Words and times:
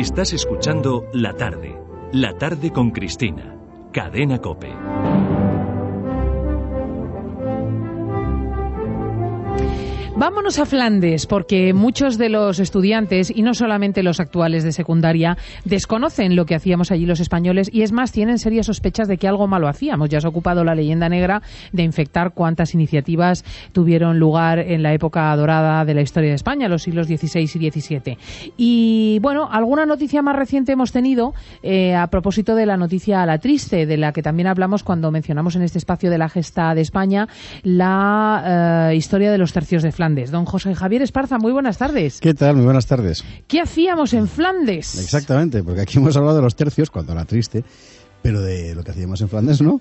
Estás 0.00 0.32
escuchando 0.32 1.04
La 1.12 1.34
Tarde. 1.34 1.78
La 2.12 2.32
Tarde 2.38 2.72
con 2.72 2.90
Cristina. 2.90 3.58
Cadena 3.92 4.38
Cope. 4.38 4.72
Vámonos 10.20 10.58
a 10.58 10.66
Flandes, 10.66 11.26
porque 11.26 11.72
muchos 11.72 12.18
de 12.18 12.28
los 12.28 12.58
estudiantes, 12.58 13.32
y 13.34 13.40
no 13.40 13.54
solamente 13.54 14.02
los 14.02 14.20
actuales 14.20 14.64
de 14.64 14.72
secundaria, 14.72 15.38
desconocen 15.64 16.36
lo 16.36 16.44
que 16.44 16.54
hacíamos 16.54 16.90
allí 16.90 17.06
los 17.06 17.20
españoles 17.20 17.70
y 17.72 17.80
es 17.80 17.90
más, 17.90 18.12
tienen 18.12 18.38
serias 18.38 18.66
sospechas 18.66 19.08
de 19.08 19.16
que 19.16 19.26
algo 19.26 19.46
malo 19.46 19.66
hacíamos. 19.66 20.10
Ya 20.10 20.20
se 20.20 20.26
ha 20.26 20.28
ocupado 20.28 20.62
la 20.62 20.74
leyenda 20.74 21.08
negra 21.08 21.40
de 21.72 21.84
infectar 21.84 22.34
cuántas 22.34 22.74
iniciativas 22.74 23.46
tuvieron 23.72 24.18
lugar 24.18 24.58
en 24.58 24.82
la 24.82 24.92
época 24.92 25.34
dorada 25.36 25.86
de 25.86 25.94
la 25.94 26.02
historia 26.02 26.28
de 26.28 26.36
España, 26.36 26.68
los 26.68 26.82
siglos 26.82 27.06
XVI 27.06 27.40
y 27.40 27.70
XVII. 27.70 28.18
Y 28.58 29.18
bueno, 29.22 29.48
alguna 29.50 29.86
noticia 29.86 30.20
más 30.20 30.36
reciente 30.36 30.72
hemos 30.72 30.92
tenido 30.92 31.32
eh, 31.62 31.94
a 31.94 32.08
propósito 32.08 32.54
de 32.54 32.66
la 32.66 32.76
noticia 32.76 33.22
a 33.22 33.26
la 33.26 33.38
triste, 33.38 33.86
de 33.86 33.96
la 33.96 34.12
que 34.12 34.20
también 34.20 34.48
hablamos 34.48 34.82
cuando 34.82 35.10
mencionamos 35.10 35.56
en 35.56 35.62
este 35.62 35.78
espacio 35.78 36.10
de 36.10 36.18
la 36.18 36.28
gesta 36.28 36.74
de 36.74 36.82
España 36.82 37.26
la 37.62 38.90
eh, 38.90 38.96
historia 38.96 39.32
de 39.32 39.38
los 39.38 39.54
tercios 39.54 39.82
de 39.82 39.92
Flandes. 39.92 40.09
Don 40.14 40.44
José 40.44 40.74
Javier 40.74 41.02
Esparza, 41.02 41.38
muy 41.38 41.52
buenas 41.52 41.78
tardes. 41.78 42.20
¿Qué 42.20 42.34
tal? 42.34 42.56
Muy 42.56 42.64
buenas 42.64 42.86
tardes. 42.86 43.24
¿Qué 43.46 43.60
hacíamos 43.60 44.12
en 44.12 44.26
Flandes? 44.26 44.98
Exactamente, 44.98 45.62
porque 45.62 45.82
aquí 45.82 45.98
hemos 45.98 46.16
hablado 46.16 46.36
de 46.36 46.42
los 46.42 46.56
tercios, 46.56 46.90
cuando 46.90 47.12
era 47.12 47.24
triste, 47.24 47.62
pero 48.20 48.40
de 48.40 48.74
lo 48.74 48.82
que 48.82 48.90
hacíamos 48.90 49.20
en 49.20 49.28
Flandes 49.28 49.62
no. 49.62 49.80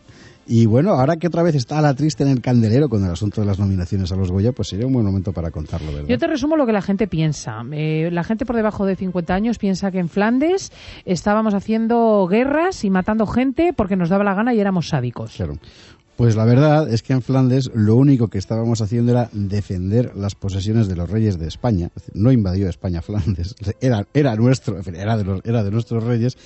Y 0.52 0.66
bueno, 0.66 0.92
ahora 0.92 1.18
que 1.18 1.28
otra 1.28 1.44
vez 1.44 1.54
está 1.56 1.82
la 1.82 1.94
triste 1.94 2.24
en 2.24 2.30
el 2.30 2.42
candelero 2.42 2.90
con 2.90 3.04
el 3.04 3.12
asunto 3.12 3.42
de 3.42 3.48
las 3.48 3.60
nominaciones 3.60 4.12
a 4.12 4.16
los 4.16 4.32
Goya, 4.32 4.52
pues 4.52 4.68
sería 4.70 4.88
un 4.88 4.94
buen 4.94 5.06
momento 5.06 5.32
para 5.32 5.52
contarlo, 5.52 5.92
¿verdad? 5.92 6.08
Yo 6.08 6.18
te 6.18 6.26
resumo 6.28 6.56
lo 6.58 6.66
que 6.66 6.74
la 6.74 6.82
gente 6.82 7.08
piensa. 7.08 7.64
Eh, 7.72 8.10
la 8.12 8.24
gente 8.24 8.46
por 8.46 8.56
debajo 8.56 8.86
de 8.86 8.96
50 8.96 9.34
años 9.34 9.58
piensa 9.60 9.92
que 9.92 10.00
en 10.00 10.10
Flandes 10.10 10.72
estábamos 11.06 11.54
haciendo 11.54 12.26
guerras 12.28 12.84
y 12.84 12.90
matando 12.90 13.28
gente 13.28 13.74
porque 13.74 13.96
nos 13.96 14.10
daba 14.10 14.24
la 14.24 14.34
gana 14.34 14.54
y 14.54 14.60
éramos 14.60 14.90
sádicos. 14.90 15.34
Claro. 15.36 15.54
Pues 16.20 16.36
la 16.36 16.44
verdad 16.44 16.92
es 16.92 17.02
que 17.02 17.14
en 17.14 17.22
Flandes 17.22 17.72
lo 17.74 17.96
único 17.96 18.28
que 18.28 18.40
estábamos 18.40 18.82
haciendo 18.82 19.14
era 19.14 19.30
defender 19.32 20.18
las 20.18 20.36
posesiones 20.36 20.90
de 20.90 20.98
los 20.98 21.10
reyes 21.10 21.40
de 21.40 21.48
España. 21.48 21.92
No 22.14 22.34
invadió 22.34 22.68
España 22.68 23.02
Flandes, 23.02 23.56
era, 23.80 24.06
era 24.14 24.36
nuestro, 24.36 24.82
era 24.82 25.16
de, 25.16 25.24
los, 25.24 25.40
era 25.46 25.64
de 25.64 25.72
nuestros 25.72 26.04
reyes. 26.04 26.38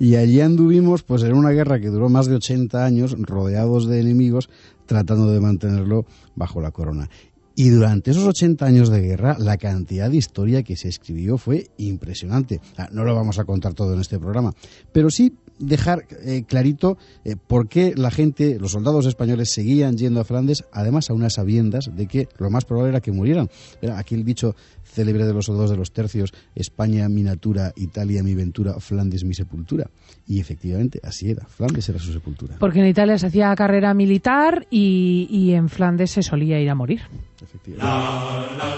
Y 0.00 0.16
allí 0.16 0.40
anduvimos 0.40 1.04
pues 1.04 1.22
en 1.22 1.34
una 1.34 1.50
guerra 1.50 1.78
que 1.78 1.86
duró 1.86 2.08
más 2.08 2.26
de 2.26 2.34
80 2.34 2.84
años, 2.84 3.14
rodeados 3.16 3.86
de 3.86 4.00
enemigos, 4.00 4.50
tratando 4.86 5.30
de 5.30 5.38
mantenerlo 5.38 6.04
bajo 6.34 6.60
la 6.60 6.72
corona. 6.72 7.08
Y 7.54 7.68
durante 7.68 8.12
esos 8.12 8.24
80 8.24 8.64
años 8.64 8.88
de 8.88 9.00
guerra, 9.00 9.36
la 9.38 9.56
cantidad 9.56 10.10
de 10.10 10.16
historia 10.16 10.62
que 10.62 10.76
se 10.76 10.88
escribió 10.88 11.36
fue 11.36 11.68
impresionante. 11.76 12.60
No 12.92 13.04
lo 13.04 13.14
vamos 13.14 13.38
a 13.38 13.44
contar 13.44 13.74
todo 13.74 13.94
en 13.94 14.00
este 14.00 14.18
programa, 14.18 14.54
pero 14.92 15.10
sí 15.10 15.34
dejar 15.58 16.06
eh, 16.24 16.44
clarito 16.46 16.98
eh, 17.24 17.36
por 17.36 17.68
qué 17.68 17.94
la 17.96 18.10
gente, 18.10 18.58
los 18.58 18.72
soldados 18.72 19.06
españoles 19.06 19.52
seguían 19.52 19.96
yendo 19.96 20.20
a 20.20 20.24
Flandes, 20.24 20.64
además 20.72 21.10
a 21.10 21.14
unas 21.14 21.34
sabiendas 21.34 21.90
de 21.94 22.06
que 22.06 22.28
lo 22.38 22.50
más 22.50 22.64
probable 22.64 22.90
era 22.90 23.00
que 23.00 23.12
murieran. 23.12 23.48
Era 23.80 23.98
aquí 23.98 24.14
el 24.14 24.24
dicho 24.24 24.56
célebre 24.82 25.24
de 25.24 25.32
los 25.32 25.46
soldados 25.46 25.70
de 25.70 25.76
los 25.76 25.92
tercios, 25.92 26.32
España 26.54 27.08
mi 27.08 27.22
natura, 27.22 27.72
Italia 27.76 28.22
mi 28.22 28.34
ventura, 28.34 28.74
Flandes 28.80 29.24
mi 29.24 29.34
sepultura. 29.34 29.88
Y 30.26 30.40
efectivamente, 30.40 31.00
así 31.02 31.30
era, 31.30 31.44
Flandes 31.46 31.88
era 31.88 31.98
su 31.98 32.12
sepultura. 32.12 32.56
Porque 32.58 32.80
en 32.80 32.86
Italia 32.86 33.18
se 33.18 33.26
hacía 33.26 33.54
carrera 33.54 33.94
militar 33.94 34.66
y 34.70 35.52
en 35.52 35.68
Flandes 35.68 36.10
se 36.10 36.22
solía 36.22 36.60
ir 36.60 36.70
a 36.70 36.74
morir. 36.74 37.02
efectivamente. 37.42 38.56
La, 38.58 38.74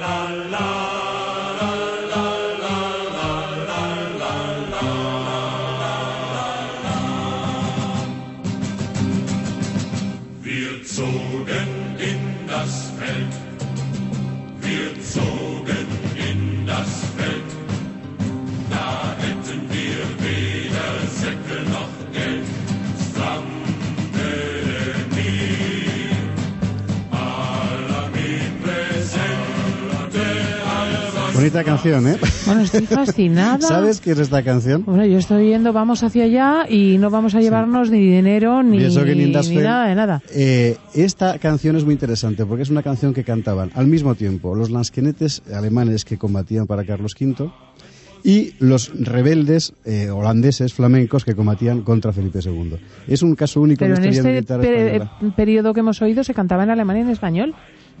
la, 0.00 0.32
la, 0.50 0.97
Bonita 31.48 31.64
canción, 31.64 32.06
¿eh? 32.06 32.16
Bueno, 32.44 32.60
estoy 32.60 32.84
fascinada. 32.86 33.66
¿Sabes 33.66 34.02
qué 34.02 34.10
es 34.10 34.18
esta 34.18 34.42
canción? 34.42 34.84
Bueno, 34.84 35.06
yo 35.06 35.16
estoy 35.16 35.46
viendo 35.46 35.72
Vamos 35.72 36.02
hacia 36.02 36.24
allá 36.24 36.66
y 36.68 36.98
no 36.98 37.08
vamos 37.08 37.34
a 37.34 37.40
llevarnos 37.40 37.90
ni 37.90 38.00
dinero 38.00 38.62
ni, 38.62 38.76
in 38.84 39.32
das 39.32 39.48
ni 39.48 39.54
Feld. 39.54 39.64
nada 39.66 39.88
de 39.88 39.94
nada. 39.94 40.22
Eh, 40.34 40.76
esta 40.94 41.38
canción 41.38 41.76
es 41.76 41.84
muy 41.86 41.94
interesante 41.94 42.44
porque 42.44 42.64
es 42.64 42.68
una 42.70 42.82
canción 42.82 43.14
que 43.14 43.24
cantaban 43.24 43.70
al 43.74 43.86
mismo 43.86 44.14
tiempo 44.14 44.54
los 44.54 44.70
lansquenetes 44.70 45.40
alemanes 45.54 46.04
que 46.04 46.18
combatían 46.18 46.66
para 46.66 46.84
Carlos 46.84 47.14
V 47.18 47.50
y 48.24 48.52
los 48.58 48.90
rebeldes 49.00 49.72
eh, 49.86 50.10
holandeses 50.10 50.74
flamencos 50.74 51.24
que 51.24 51.34
combatían 51.34 51.80
contra 51.80 52.12
Felipe 52.12 52.40
II. 52.44 52.76
Es 53.06 53.22
un 53.22 53.34
caso 53.34 53.62
único 53.62 53.78
Pero 53.86 53.96
en 53.96 54.04
en 54.04 54.10
este 54.10 54.22
militar 54.28 54.60
pe- 54.60 54.96
española. 54.96 55.34
periodo 55.34 55.72
que 55.72 55.80
hemos 55.80 56.02
oído 56.02 56.22
se 56.24 56.34
cantaba 56.34 56.64
en 56.64 56.70
alemán 56.70 56.98
y 56.98 57.00
en 57.00 57.08
español. 57.08 57.54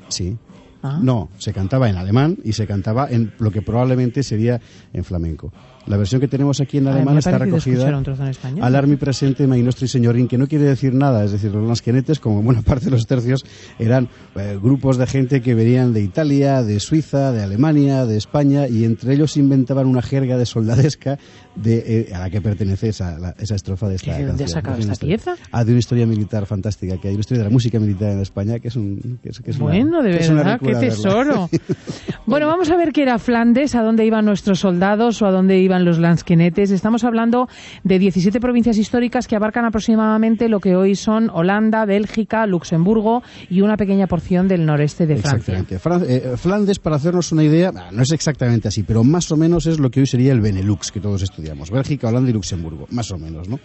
Sí. 0.08 0.36
Ah. 0.82 1.00
No, 1.02 1.28
se 1.38 1.52
cantaba 1.52 1.88
en 1.88 1.96
alemán 1.96 2.38
y 2.44 2.52
se 2.52 2.66
cantaba 2.66 3.08
en 3.10 3.32
lo 3.38 3.50
que 3.50 3.62
probablemente 3.62 4.22
sería 4.22 4.60
en 4.92 5.04
flamenco. 5.04 5.52
La 5.88 5.96
versión 5.96 6.20
que 6.20 6.28
tenemos 6.28 6.60
aquí 6.60 6.78
en 6.78 6.86
alemán 6.86 7.16
está 7.16 7.38
recogida 7.38 7.88
en 7.88 8.28
español. 8.28 8.62
al 8.62 8.76
armi 8.76 8.96
presente 8.96 9.46
mai 9.48 9.64
nostri 9.64 9.88
signorin, 9.88 10.28
que 10.28 10.36
no 10.36 10.44
quiere 10.44 10.68
decir 10.68 10.92
nada, 10.92 11.24
es 11.24 11.32
decir, 11.32 11.48
los 11.48 11.64
lansquenetes, 11.64 12.20
como 12.20 12.42
buena 12.42 12.60
parte 12.60 12.86
de 12.86 12.90
los 12.90 13.06
tercios, 13.06 13.46
eran 13.78 14.08
eh, 14.36 14.58
grupos 14.60 14.98
de 14.98 15.06
gente 15.06 15.40
que 15.40 15.54
venían 15.54 15.94
de 15.94 16.02
Italia, 16.02 16.62
de 16.62 16.78
Suiza, 16.78 17.32
de 17.32 17.42
Alemania, 17.42 18.04
de 18.04 18.18
España, 18.18 18.68
y 18.68 18.84
entre 18.84 19.14
ellos 19.14 19.38
inventaban 19.38 19.86
una 19.86 20.02
jerga 20.02 20.36
de 20.36 20.44
soldadesca 20.44 21.18
de, 21.62 22.06
eh, 22.10 22.14
a 22.14 22.20
la 22.20 22.30
que 22.30 22.40
pertenece 22.40 22.88
esa, 22.88 23.18
la- 23.18 23.34
esa 23.38 23.54
estrofa 23.54 23.88
de 23.88 23.96
esta 23.96 24.12
¿De 24.16 24.26
dónde 24.26 24.44
canción. 24.44 24.48
sacado 24.48 24.78
esta 24.78 24.94
pieza? 24.94 25.34
Ah, 25.52 25.64
de 25.64 25.72
una 25.72 25.78
historia 25.80 26.06
militar 26.06 26.46
fantástica, 26.46 26.96
que 26.98 27.08
hay 27.08 27.14
una 27.14 27.20
historia 27.20 27.42
de 27.42 27.48
la 27.48 27.52
música 27.52 27.78
militar 27.78 28.10
en 28.12 28.20
España, 28.20 28.58
que 28.58 28.68
es 28.68 28.76
un... 28.76 29.18
Que 29.22 29.30
es, 29.30 29.40
que 29.40 29.50
es 29.50 29.56
una- 29.58 29.66
Bueno, 29.66 30.02
de 30.02 30.18
que 30.18 30.28
verdad, 30.32 30.60
qué 30.60 30.74
tesoro. 30.74 31.48
bueno, 32.26 32.46
vamos 32.46 32.70
a 32.70 32.76
ver 32.76 32.92
qué 32.92 33.02
era 33.02 33.18
Flandes, 33.18 33.74
a 33.74 33.82
dónde 33.82 34.04
iban 34.04 34.24
nuestros 34.24 34.60
soldados 34.60 35.20
o 35.22 35.26
a 35.26 35.30
dónde 35.30 35.58
iban 35.58 35.84
los 35.84 35.98
lansquenetes. 35.98 36.70
Estamos 36.70 37.04
hablando 37.04 37.48
de 37.84 37.98
17 37.98 38.40
provincias 38.40 38.78
históricas 38.78 39.26
que 39.26 39.36
abarcan 39.36 39.64
aproximadamente 39.64 40.48
lo 40.48 40.60
que 40.60 40.76
hoy 40.76 40.94
son 40.94 41.30
Holanda, 41.30 41.84
Bélgica, 41.84 42.46
Luxemburgo 42.46 43.22
y 43.50 43.60
una 43.62 43.76
pequeña 43.76 44.06
porción 44.06 44.48
del 44.48 44.64
noreste 44.66 45.06
de 45.06 45.16
Francia. 45.16 45.58
Exactamente. 45.58 46.14
Eh, 46.14 46.36
Flandes, 46.36 46.78
para 46.78 46.96
hacernos 46.96 47.32
una 47.32 47.42
idea, 47.44 47.72
ah, 47.74 47.88
no 47.92 48.02
es 48.02 48.12
exactamente 48.12 48.68
así, 48.68 48.82
pero 48.82 49.04
más 49.04 49.30
o 49.32 49.36
menos 49.36 49.66
es 49.66 49.78
lo 49.78 49.90
que 49.90 50.00
hoy 50.00 50.06
sería 50.06 50.32
el 50.32 50.40
Benelux 50.40 50.92
que 50.92 51.00
todos 51.00 51.22
estudiamos. 51.22 51.47
Bélgica, 51.54 52.08
Holanda 52.08 52.30
y 52.30 52.32
Luxemburgo, 52.32 52.86
más 52.90 53.10
o 53.10 53.18
menos, 53.18 53.48
¿no? 53.48 53.60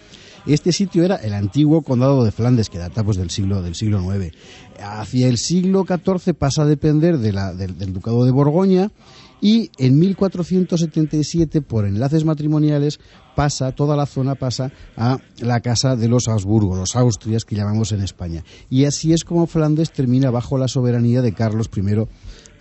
Este 0.46 0.72
sitio 0.74 1.06
era 1.06 1.16
el 1.16 1.34
antiguo 1.34 1.84
condado 1.84 2.24
de 2.24 2.32
Flandes, 2.32 2.70
que 2.70 2.78
data 2.78 3.04
pues, 3.04 3.18
del 3.18 3.30
siglo 3.30 3.62
del 3.62 3.76
siglo 3.76 4.02
IX. 4.14 4.36
Hacia 4.80 5.28
el 5.28 5.38
siglo 5.38 5.86
XIV 5.88 6.34
pasa 6.34 6.64
a 6.64 6.66
depender 6.66 7.18
del, 7.18 7.38
del 7.58 7.94
ducado 7.94 8.26
de 8.26 8.32
Borgoña 8.32 8.92
y 9.44 9.72
en 9.78 10.00
1477, 10.00 11.62
por 11.62 11.86
enlaces 11.86 12.24
matrimoniales, 12.24 13.02
pasa, 13.36 13.74
toda 13.74 13.98
la 13.98 14.06
zona 14.06 14.36
pasa 14.36 14.72
a 14.96 15.18
la 15.40 15.60
casa 15.60 15.98
de 15.98 16.08
los 16.08 16.30
Habsburgo, 16.30 16.78
los 16.78 16.96
Austrias, 16.96 17.44
que 17.44 17.58
llamamos 17.58 17.92
en 17.92 18.02
España. 18.02 18.46
Y 18.70 18.86
así 18.86 19.12
es 19.12 19.26
como 19.26 19.46
Flandes 19.46 19.92
termina 19.92 20.32
bajo 20.32 20.58
la 20.58 20.70
soberanía 20.70 21.22
de 21.22 21.34
Carlos 21.34 21.70
I. 21.76 22.08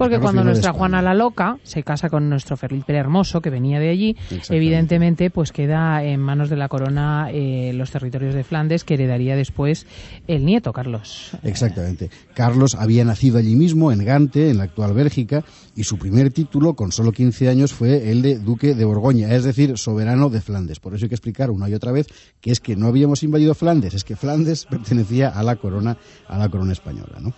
Porque 0.03 0.19
cuando 0.19 0.43
nuestra. 0.43 0.73
Juana 0.73 1.01
la 1.01 1.15
Loca 1.15 1.59
se 1.63 1.83
casa 1.83 2.09
con 2.09 2.29
nuestro 2.29 2.57
Felipe 2.57 2.93
Hermoso, 2.95 3.41
que 3.41 3.51
venía 3.51 3.79
de 3.79 3.91
allí, 3.91 4.17
evidentemente 4.51 5.31
pues 5.31 5.53
queda 5.53 6.03
en 6.03 6.21
manos 6.21 6.51
de 6.51 6.57
la 6.57 6.69
corona 6.69 7.29
eh, 7.31 7.73
los 7.75 7.91
territorios 7.91 8.35
de 8.35 8.43
Flandes, 8.43 8.85
que 8.85 8.95
heredaría 8.95 9.37
después 9.37 9.87
el 10.27 10.45
nieto, 10.45 10.73
Carlos. 10.73 11.31
Exactamente. 11.43 12.11
Carlos 12.35 12.75
había 12.75 13.05
nacido 13.05 13.39
allí 13.39 13.55
mismo, 13.55 13.93
en 13.93 14.05
Gante, 14.05 14.51
en 14.51 14.59
la 14.59 14.65
actual 14.65 14.93
Bélgica, 14.93 15.45
y 15.77 15.85
su 15.85 15.99
primer 15.99 16.33
título, 16.33 16.75
con 16.75 16.93
solo 16.93 17.13
15 17.13 17.49
años, 17.49 17.73
fue 17.73 18.11
el 18.11 18.23
de 18.23 18.39
Duque 18.39 18.75
de 18.75 18.85
Borgoña, 18.85 19.33
es 19.35 19.45
decir, 19.45 19.79
soberano 19.79 20.29
de 20.31 20.41
Flandes. 20.41 20.81
Por 20.81 20.95
eso 20.95 21.05
hay 21.05 21.09
que 21.09 21.15
explicar 21.15 21.51
una 21.51 21.69
y 21.69 21.75
otra 21.75 21.93
vez 21.93 22.09
que 22.41 22.51
es 22.51 22.61
que 22.61 22.77
no 22.77 22.89
habíamos 22.89 23.23
invadido 23.23 23.55
Flandes, 23.55 23.95
es 23.95 24.05
que 24.05 24.17
Flandes 24.17 24.67
pertenecía 24.71 25.29
a 25.29 25.43
la 25.43 25.57
corona, 25.57 25.97
a 26.29 26.39
la 26.39 26.49
corona 26.49 26.73
española, 26.73 27.19
¿no? 27.21 27.33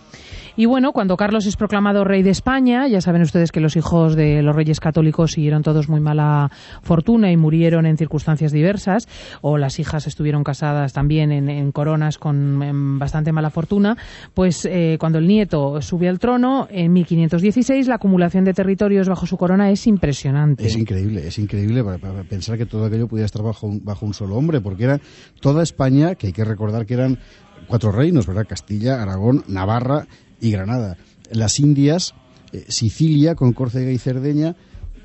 Y 0.57 0.65
bueno, 0.67 0.93
cuando 0.93 1.17
Carlos 1.17 1.45
es 1.45 1.57
proclamado 1.57 2.05
rey 2.05 2.23
de 2.23 2.29
España, 2.29 2.54
Ya 2.63 3.01
saben 3.01 3.21
ustedes 3.21 3.51
que 3.51 3.59
los 3.59 3.75
hijos 3.75 4.15
de 4.15 4.41
los 4.41 4.55
reyes 4.55 4.79
católicos 4.79 5.33
siguieron 5.33 5.61
todos 5.61 5.89
muy 5.89 5.99
mala 5.99 6.49
fortuna 6.81 7.29
y 7.29 7.35
murieron 7.35 7.85
en 7.85 7.97
circunstancias 7.97 8.53
diversas, 8.53 9.09
o 9.41 9.57
las 9.57 9.77
hijas 9.77 10.07
estuvieron 10.07 10.45
casadas 10.45 10.93
también 10.93 11.33
en, 11.33 11.71
coronas 11.73 12.17
con 12.17 12.97
bastante 12.97 13.33
mala 13.33 13.49
fortuna. 13.49 13.97
Pues 14.33 14.65
eh, 14.65 14.95
cuando 15.01 15.17
el 15.17 15.27
nieto 15.27 15.81
sube 15.81 16.07
al 16.07 16.17
trono, 16.19 16.69
en 16.71 16.93
1516, 16.93 17.87
la 17.87 17.95
acumulación 17.95 18.45
de 18.45 18.53
territorios 18.53 19.09
bajo 19.09 19.25
su 19.25 19.35
corona 19.35 19.69
es 19.69 19.85
impresionante. 19.85 20.65
Es 20.65 20.77
increíble, 20.77 21.27
es 21.27 21.37
increíble 21.37 21.83
para, 21.83 21.97
para 21.97 22.23
pensar 22.23 22.57
que 22.57 22.65
todo 22.65 22.85
aquello 22.85 23.09
pudiera 23.09 23.25
estar 23.25 23.43
bajo 23.43 23.67
un, 23.67 23.83
bajo 23.83 24.05
un 24.05 24.13
solo 24.13 24.37
hombre, 24.37 24.61
porque 24.61 24.85
era 24.85 25.01
toda 25.41 25.61
España, 25.61 26.15
que 26.15 26.27
hay 26.27 26.33
que 26.33 26.45
recordar 26.45 26.85
que 26.85 26.93
eran 26.93 27.19
cuatro 27.67 27.91
reinos, 27.91 28.27
¿verdad? 28.27 28.45
Castilla, 28.47 29.01
Aragón, 29.01 29.43
Navarra 29.49 30.07
y 30.39 30.51
Granada. 30.51 30.95
Las 31.31 31.59
Indias, 31.59 32.13
eh, 32.55 32.65
Sicilia 32.67 33.35
con 33.35 33.53
Córcega 33.53 33.91
y 33.91 33.97
Cerdeña, 33.97 34.55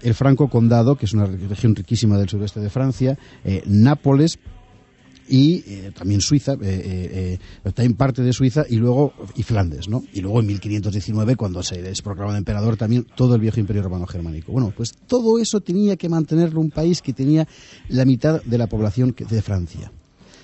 el 0.03 0.15
Franco 0.15 0.49
Condado, 0.49 0.97
que 0.97 1.07
es 1.07 1.13
una 1.13 1.27
región 1.27 1.75
riquísima 1.75 2.19
del 2.19 2.29
sureste 2.29 2.61
de 2.61 2.71
Francia, 2.71 3.19
eh, 3.45 3.63
Nápoles 3.67 4.39
y 5.29 5.63
eh, 5.67 5.93
también 5.97 6.21
Suiza, 6.21 6.57
eh, 6.61 7.39
también 7.63 7.95
parte 7.95 8.23
de 8.23 8.33
Suiza 8.33 8.65
y 8.69 8.77
luego 8.77 9.13
y 9.37 9.45
Flandes, 9.45 9.89
¿no? 9.89 10.03
Y 10.13 10.21
luego 10.21 10.41
en 10.41 10.47
1519 10.47 11.37
cuando 11.37 11.63
se 11.63 11.89
es 11.89 12.03
emperador 12.37 12.77
también 12.77 13.07
todo 13.15 13.37
el 13.37 13.41
viejo 13.41 13.61
imperio 13.61 13.83
romano 13.83 14.07
germánico. 14.07 14.51
Bueno, 14.51 14.73
pues 14.77 14.93
todo 15.07 15.39
eso 15.39 15.61
tenía 15.61 15.97
que 15.97 16.09
mantenerlo 16.09 16.61
un 16.61 16.71
país 16.71 17.01
que 17.01 17.13
tenía 17.13 17.47
la 17.89 18.05
mitad 18.05 18.43
de 18.43 18.59
la 18.59 18.67
población 18.67 19.15
de 19.17 19.43
Francia. 19.43 19.93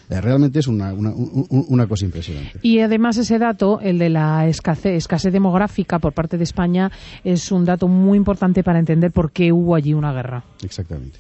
Eh, 0.09 0.21
Realmente 0.21 0.61
es 0.61 0.67
una, 0.69 0.93
una, 0.93 1.11
un- 1.11 1.47
un- 1.51 1.67
una 1.69 1.87
cosa 1.87 2.05
impresionante. 2.05 2.59
Y 2.63 2.81
además 2.81 3.17
ese 3.17 3.39
dato, 3.39 3.81
el 3.81 3.99
de 3.99 4.09
la 4.11 4.47
escasez, 4.47 4.95
escasez 4.97 5.33
demográfica 5.33 5.99
por 5.99 6.13
parte 6.13 6.39
de 6.39 6.45
España, 6.45 6.91
es 7.25 7.51
un 7.51 7.65
dato 7.65 7.89
muy 7.89 8.17
importante 8.17 8.63
para 8.63 8.79
entender 8.79 9.11
por 9.13 9.33
qué 9.33 9.53
hubo 9.53 9.75
allí 9.75 9.95
una 9.95 10.13
guerra. 10.13 10.45
Exactamente. 10.63 11.19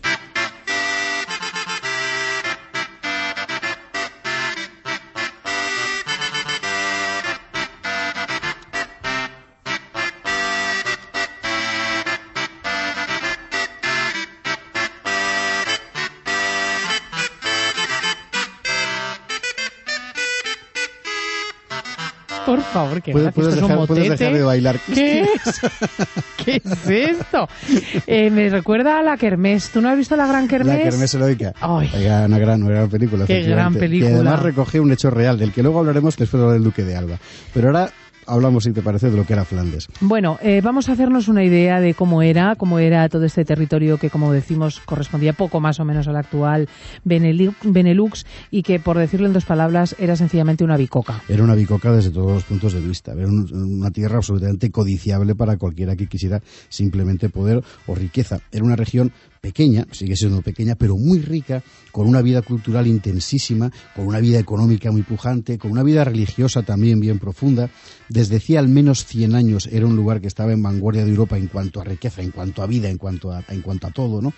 Por 22.46 22.62
favor, 22.62 23.02
que 23.02 23.12
Puedes, 23.12 23.34
puedes 23.34 23.56
dejar, 23.56 23.87
puedes 23.87 24.08
dejar 24.08 24.34
de 24.34 24.43
bailar. 24.43 24.78
¿Qué 24.94 25.22
es? 25.34 25.60
¿Qué 26.44 26.62
es 26.64 26.88
esto? 26.88 27.48
Eh, 28.06 28.31
me 28.31 28.48
recuerda 28.48 29.00
a 29.00 29.02
la 29.02 29.16
Kermés. 29.16 29.70
¿Tú 29.70 29.81
no 29.81 29.88
has 29.88 29.96
visto 29.96 30.16
la 30.16 30.26
gran 30.28 30.46
Kermés? 30.46 30.78
La 30.78 30.90
Kermés 30.90 31.14
heroica. 31.14 31.52
Ay. 31.60 31.90
Oiga, 31.94 32.25
una 32.26 32.38
gran, 32.38 32.62
una 32.62 32.75
gran 32.76 32.88
película. 32.88 33.26
Qué 33.26 33.43
gran 33.43 33.75
película. 33.75 34.10
Que 34.10 34.14
además 34.14 34.43
recoge 34.43 34.78
un 34.78 34.93
hecho 34.93 35.10
real, 35.10 35.38
del 35.38 35.52
que 35.52 35.62
luego 35.62 35.81
hablaremos 35.81 36.16
después 36.16 36.40
del 36.52 36.62
Duque 36.62 36.84
de 36.84 36.96
Alba. 36.96 37.19
Pero 37.52 37.69
ahora 37.69 37.90
hablamos, 38.26 38.64
si 38.64 38.73
te 38.73 38.82
parece, 38.82 39.11
de 39.11 39.17
lo 39.17 39.25
que 39.25 39.32
era 39.32 39.44
Flandes. 39.44 39.88
Bueno, 40.00 40.38
eh, 40.43 40.61
vamos 40.62 40.88
a 40.88 40.93
hacernos 40.93 41.28
una 41.28 41.44
idea 41.44 41.81
de 41.81 41.94
cómo 41.94 42.23
era, 42.23 42.56
cómo 42.56 42.78
era 42.78 43.08
todo 43.08 43.25
este 43.25 43.44
territorio 43.44 43.99
que, 43.99 44.11
como 44.11 44.32
decimos, 44.32 44.81
correspondía 44.81 45.32
poco 45.32 45.61
más 45.61 45.81
o 45.81 45.84
menos 45.84 46.08
al 46.08 46.17
actual 46.17 46.69
Benelu- 47.05 47.55
Benelux 47.62 48.26
y 48.50 48.62
que, 48.62 48.78
por 48.81 48.99
decirlo 48.99 49.26
en 49.26 49.32
dos 49.32 49.44
palabras, 49.44 49.96
era 49.99 50.17
sencillamente 50.17 50.64
una 50.64 50.76
bicoca. 50.76 51.23
Era 51.28 51.43
una 51.43 51.55
bicoca 51.55 51.93
desde 51.93 52.11
todos 52.11 52.32
los 52.32 52.44
puntos 52.44 52.73
de 52.73 52.81
vista. 52.81 53.12
Era 53.12 53.26
un- 53.26 53.49
una 53.52 53.90
tierra 53.90 54.17
absolutamente 54.17 54.70
codiciable 54.70 55.34
para 55.34 55.56
cualquiera 55.56 55.96
que 55.96 56.06
quisiera 56.06 56.40
simplemente 56.69 57.29
poder 57.29 57.62
o 57.87 57.94
riqueza. 57.94 58.40
Era 58.52 58.64
una 58.64 58.76
región 58.76 59.12
pequeña, 59.46 59.87
sigue 59.93 60.16
siendo 60.16 60.43
pequeña, 60.43 60.75
pero 60.75 60.96
muy 60.96 61.20
rica, 61.20 61.62
con 61.93 62.08
una 62.08 62.20
vida 62.20 62.43
cultural 62.43 62.88
intensísima, 62.88 63.70
con 63.94 64.04
una 64.04 64.19
vida 64.19 64.40
económica 64.40 64.90
muy 64.90 65.02
pujante, 65.02 65.56
con 65.56 65.70
una 65.70 65.84
vida 65.84 66.02
religiosa 66.02 66.64
también 66.64 66.98
bien 66.98 67.20
profunda. 67.20 67.70
Desde 68.08 68.38
hacía 68.38 68.58
al 68.58 68.69
menos 68.69 69.04
100 69.04 69.37
años 69.37 69.69
era 69.70 69.87
un 69.87 69.94
lugar 69.94 70.20
que 70.20 70.26
estaba 70.26 70.52
en 70.52 70.64
vanguardia 70.64 71.04
de 71.04 71.10
Europa 71.10 71.38
en 71.38 71.46
cuanto 71.46 71.81
a 71.81 71.84
riqueza, 71.84 72.22
en 72.22 72.32
cuanto 72.32 72.60
a 72.60 72.66
vida, 72.66 72.90
en 72.90 72.98
cuanto 72.98 73.31
a, 73.31 73.44
en 73.48 73.62
cuanto 73.62 73.87
a 73.87 73.93
todo, 73.93 74.20
¿no? 74.20 74.32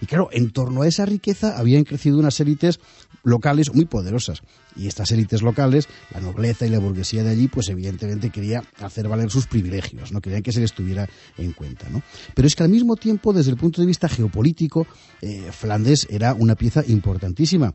Y 0.00 0.06
claro, 0.06 0.30
en 0.32 0.50
torno 0.50 0.80
a 0.80 0.88
esa 0.88 1.04
riqueza 1.04 1.58
habían 1.58 1.84
crecido 1.84 2.18
unas 2.18 2.40
élites 2.40 2.80
locales 3.22 3.74
muy 3.74 3.84
poderosas. 3.84 4.40
Y 4.76 4.88
estas 4.88 5.12
élites 5.12 5.42
locales, 5.42 5.88
la 6.12 6.20
nobleza 6.20 6.66
y 6.66 6.70
la 6.70 6.78
burguesía 6.78 7.22
de 7.22 7.30
allí, 7.30 7.48
pues 7.48 7.68
evidentemente 7.68 8.30
quería 8.30 8.62
hacer 8.80 9.08
valer 9.08 9.30
sus 9.30 9.46
privilegios, 9.46 10.10
no 10.10 10.20
querían 10.20 10.42
que 10.42 10.52
se 10.52 10.60
les 10.60 10.72
tuviera 10.72 11.08
en 11.38 11.52
cuenta. 11.52 11.88
¿no? 11.90 12.02
Pero 12.34 12.48
es 12.48 12.56
que 12.56 12.64
al 12.64 12.70
mismo 12.70 12.96
tiempo, 12.96 13.32
desde 13.32 13.52
el 13.52 13.56
punto 13.56 13.80
de 13.80 13.86
vista 13.86 14.08
geopolítico, 14.08 14.53
eh, 15.20 15.48
Flandes 15.50 16.06
era 16.10 16.34
una 16.34 16.54
pieza 16.54 16.82
importantísima. 16.86 17.72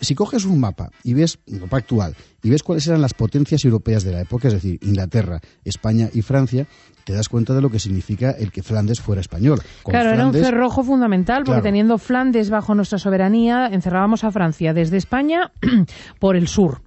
Si, 0.00 0.14
coges 0.14 0.44
un 0.44 0.60
mapa 0.60 0.90
y 1.02 1.14
ves, 1.14 1.38
un 1.46 1.60
mapa 1.60 1.78
actual, 1.78 2.14
y 2.42 2.50
ves 2.50 2.62
cuáles 2.62 2.86
eran 2.86 3.02
las 3.02 3.14
potencias 3.14 3.64
europeas 3.64 4.04
de 4.04 4.12
la 4.12 4.20
época, 4.20 4.48
es 4.48 4.54
decir, 4.54 4.78
Inglaterra, 4.82 5.40
España 5.64 6.08
y 6.12 6.22
Francia, 6.22 6.66
te 7.04 7.12
das 7.12 7.28
cuenta 7.28 7.54
de 7.54 7.60
lo 7.60 7.70
que 7.70 7.80
significa 7.80 8.30
el 8.30 8.52
que 8.52 8.62
Flandes 8.62 9.00
fuera 9.00 9.20
español. 9.20 9.60
Con 9.82 9.92
claro, 9.92 10.10
era 10.10 10.26
un 10.26 10.32
cerrojo 10.32 10.84
fundamental, 10.84 11.38
porque 11.38 11.60
Claro. 11.60 11.62
teniendo 11.62 11.98
Flandes 11.98 12.50
bajo 12.50 12.74
nuestra 12.74 12.98
soberanía, 12.98 13.66
encerrábamos 13.66 14.22
a 14.22 14.30
Francia 14.30 14.72
desde 14.72 14.96
España 14.96 15.50
por 16.20 16.36
el 16.36 16.46
sur 16.46 16.82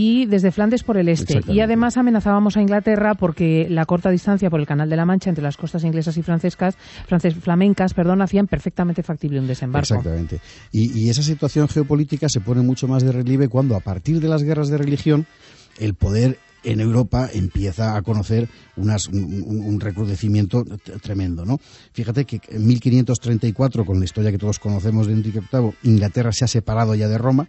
y 0.00 0.26
desde 0.26 0.52
Flandes 0.52 0.84
por 0.84 0.96
el 0.96 1.08
este. 1.08 1.40
Y 1.48 1.58
además 1.58 1.96
amenazábamos 1.96 2.56
a 2.56 2.60
Inglaterra 2.60 3.16
porque 3.16 3.66
la 3.68 3.84
corta 3.84 4.10
distancia 4.10 4.48
por 4.48 4.60
el 4.60 4.66
Canal 4.66 4.88
de 4.88 4.94
la 4.94 5.04
Mancha 5.04 5.28
entre 5.28 5.42
las 5.42 5.56
costas 5.56 5.82
inglesas 5.82 6.16
y 6.16 6.22
francescas, 6.22 6.76
frances, 7.08 7.34
flamencas 7.34 7.94
perdón, 7.94 8.22
hacían 8.22 8.46
perfectamente 8.46 9.02
factible 9.02 9.40
un 9.40 9.48
desembarco. 9.48 9.94
Exactamente. 9.94 10.38
Y, 10.70 10.96
y 10.96 11.10
esa 11.10 11.24
situación 11.24 11.66
geopolítica 11.66 12.28
se 12.28 12.38
pone 12.38 12.62
mucho 12.62 12.86
más 12.86 13.02
de 13.02 13.10
relieve 13.10 13.48
cuando, 13.48 13.74
a 13.74 13.80
partir 13.80 14.20
de 14.20 14.28
las 14.28 14.44
guerras 14.44 14.68
de 14.68 14.78
religión, 14.78 15.26
el 15.80 15.94
poder 15.94 16.38
en 16.68 16.80
Europa 16.80 17.30
empieza 17.32 17.96
a 17.96 18.02
conocer 18.02 18.46
un, 18.76 19.80
recrudecimiento 19.80 20.64
tremendo, 21.00 21.46
¿no? 21.46 21.58
Fíjate 21.92 22.26
que 22.26 22.40
en 22.50 22.66
1534, 22.66 23.86
con 23.86 23.98
la 23.98 24.04
historia 24.04 24.30
que 24.30 24.36
todos 24.36 24.58
conocemos 24.58 25.06
de 25.06 25.14
Enrique 25.14 25.40
VIII, 25.40 25.72
Inglaterra 25.84 26.30
se 26.30 26.44
ha 26.44 26.48
separado 26.48 26.94
ya 26.94 27.08
de 27.08 27.16
Roma. 27.16 27.48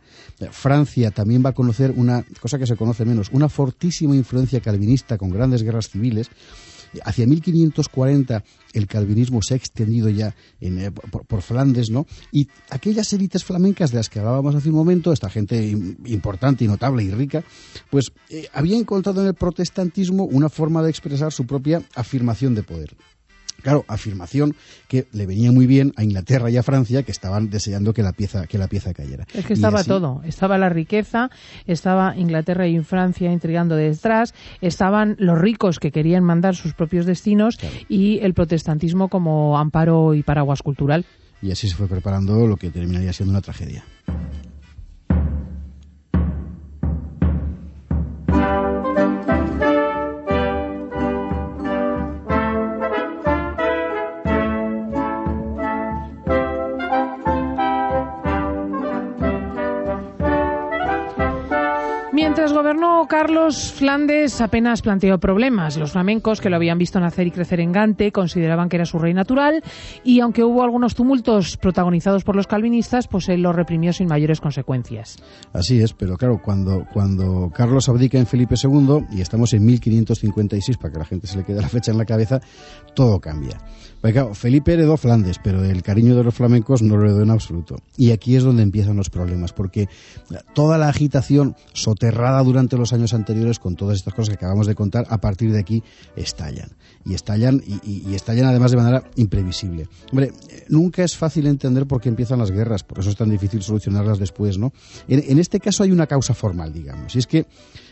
Francia 0.52 1.12
también 1.12 1.44
va 1.46 1.50
a 1.50 1.54
conocer 1.54 1.94
una 1.98 2.24
cosa 2.40 2.58
que 2.58 2.66
se 2.66 2.78
conoce 2.78 3.04
menos, 3.04 3.30
una 3.34 3.50
fortísima 3.50 4.16
influencia 4.16 4.62
calvinista 4.62 5.18
con 5.18 5.32
grandes 5.32 5.64
guerras 5.64 5.90
civiles. 5.90 6.30
Hacia 7.04 7.26
1540 7.28 8.44
el 8.74 8.88
calvinismo 8.88 9.42
se 9.42 9.54
ha 9.54 9.58
extendido 9.58 10.10
ya 10.10 10.36
en, 10.60 10.80
eh, 10.80 10.92
por, 10.92 11.42
Flandes, 11.42 11.90
¿no? 11.90 12.06
Y 12.32 12.48
aquellas 12.70 13.12
élites 13.14 13.44
flamencas 13.44 13.92
de 13.92 13.98
las 13.98 14.10
que 14.10 14.20
hablábamos 14.20 14.56
hace 14.56 14.70
un 14.70 14.76
momento, 14.76 15.12
esta 15.14 15.30
gente 15.30 15.72
im- 15.72 15.96
importante 16.06 16.64
y 16.66 16.68
notable 16.68 17.04
y 17.04 17.12
rica, 17.12 17.44
pues 17.90 18.12
eh, 18.30 18.48
había 18.54 18.78
encontrado 18.78 19.22
en 19.22 19.28
el 19.28 19.34
protestantismo 19.34 20.26
una 20.26 20.50
forma 20.50 20.84
de 20.84 20.90
expresar 20.90 21.32
su 21.32 21.46
propia 21.46 21.82
afirmación 21.96 22.56
de 22.56 22.64
poder. 22.64 22.96
Claro, 23.62 23.86
afirmación 23.88 24.56
que 24.88 25.06
le 25.14 25.26
venía 25.26 25.52
muy 25.52 25.68
bien 25.68 25.94
a 25.98 26.04
Inglaterra 26.04 26.50
y 26.50 26.58
a 26.58 26.64
Francia, 26.64 27.04
que 27.04 27.12
estaban 27.12 27.50
deseando 27.50 27.94
que 27.94 28.04
la 28.04 28.14
pieza, 28.14 28.48
que 28.48 28.58
la 28.58 28.68
pieza 28.68 28.94
cayera. 28.94 29.26
Es 29.34 29.46
que 29.46 29.54
estaba 29.54 29.80
así- 29.82 29.90
todo. 29.90 30.22
Estaba 30.26 30.58
la 30.58 30.70
riqueza, 30.70 31.30
estaba 31.68 32.16
Inglaterra 32.18 32.68
y 32.68 32.80
Francia 32.80 33.32
intrigando 33.32 33.76
detrás, 33.76 34.34
estaban 34.62 35.16
los 35.20 35.38
ricos 35.40 35.80
que 35.80 35.92
querían 35.92 36.24
mandar 36.24 36.56
sus 36.56 36.74
propios 36.74 37.06
destinos 37.06 37.58
Claro. 37.58 37.76
y 37.90 38.20
el 38.20 38.34
protestantismo 38.34 39.10
como 39.10 39.58
amparo 39.58 40.14
y 40.14 40.24
paraguas 40.24 40.62
cultural. 40.62 41.06
Y 41.42 41.52
así 41.52 41.70
se 41.70 41.76
fue 41.76 41.88
preparando 41.88 42.48
lo 42.48 42.58
que 42.58 42.70
terminaría 42.70 43.14
siendo 43.14 43.32
una 43.32 43.42
tragedia. 43.42 43.84
Carlos, 63.20 63.74
Flandes 63.74 64.40
apenas 64.40 64.82
planteó 64.82 65.20
problemas. 65.20 65.76
Los 65.76 65.92
flamencos, 65.92 66.40
que 66.40 66.50
lo 66.50 66.56
habían 66.56 66.78
visto 66.78 67.02
nacer 67.02 67.28
y 67.28 67.32
crecer 67.32 67.60
en 67.60 67.74
Gante, 67.74 68.14
consideraban 68.14 68.70
que 68.70 68.78
era 68.78 68.86
su 68.86 68.98
rey 68.98 69.14
natural 69.14 69.62
y 70.06 70.22
aunque 70.22 70.42
hubo 70.42 70.64
algunos 70.64 70.96
tumultos 70.96 71.58
protagonizados 71.58 72.24
por 72.24 72.38
los 72.38 72.48
calvinistas, 72.48 73.10
pues 73.10 73.28
él 73.28 73.42
los 73.42 73.54
reprimió 73.54 73.92
sin 73.92 74.08
mayores 74.08 74.40
consecuencias. 74.40 75.18
Así 75.52 75.82
es, 75.82 75.92
pero 75.92 76.16
claro, 76.16 76.40
cuando, 76.42 76.86
cuando 76.94 77.52
Carlos 77.54 77.90
abdica 77.90 78.18
en 78.18 78.26
Felipe 78.26 78.56
II, 78.56 79.08
y 79.12 79.20
estamos 79.20 79.52
en 79.52 79.66
1556, 79.66 80.78
para 80.78 80.94
que 80.94 81.00
la 81.00 81.06
gente 81.06 81.28
se 81.28 81.40
le 81.40 81.44
quede 81.44 81.62
la 81.62 81.68
fecha 81.68 81.92
en 81.92 81.98
la 81.98 82.06
cabeza, 82.06 82.40
todo 82.96 83.20
cambia. 83.20 83.58
Felipe 84.34 84.74
heredó 84.74 84.96
Flandes, 84.96 85.40
pero 85.44 85.64
el 85.64 85.84
cariño 85.84 86.16
de 86.16 86.24
los 86.24 86.34
flamencos 86.34 86.82
no 86.82 86.96
lo 86.96 87.04
heredó 87.04 87.22
en 87.22 87.32
absoluto. 87.32 87.78
Y 87.98 88.12
aquí 88.12 88.36
es 88.38 88.44
donde 88.44 88.64
empiezan 88.64 88.96
los 88.96 89.10
problemas, 89.10 89.52
porque 89.52 89.90
toda 90.54 90.78
la 90.78 90.88
agitación 90.88 91.56
soterrada 91.74 92.42
durante 92.44 92.78
los 92.78 92.94
años 92.94 93.14
anteriores 93.14 93.60
con 93.60 93.76
todas 93.76 93.98
estas 93.98 94.14
cosas 94.14 94.30
que 94.30 94.36
acabamos 94.36 94.68
de 94.68 94.76
contar, 94.76 95.06
a 95.10 95.20
partir 95.20 95.52
de 95.52 95.60
aquí 95.60 95.84
estallan. 96.16 96.70
Y 97.06 97.14
estallan, 97.14 97.62
y, 97.66 98.14
estallan 98.16 98.46
además 98.46 98.72
de 98.72 98.78
manera 98.78 99.04
imprevisible. 99.18 99.88
Hombre, 100.12 100.32
nunca 100.70 101.04
es 101.04 101.18
fácil 101.18 101.48
entender 101.48 101.86
por 101.86 102.00
qué 102.00 102.08
empiezan 102.08 102.40
las 102.40 102.52
guerras, 102.52 102.84
por 102.84 103.00
eso 103.00 103.10
es 103.10 103.18
tan 103.18 103.30
difícil 103.30 103.62
solucionarlas 103.62 104.18
después, 104.18 104.58
¿no? 104.58 104.72
En, 105.08 105.24
en 105.28 105.40
este 105.40 105.60
caso 105.60 105.84
hay 105.84 105.92
una 105.92 106.08
causa 106.08 106.34
formal, 106.34 106.72
digamos, 106.72 107.16
y 107.16 107.20
es 107.20 107.28
que 107.28 107.48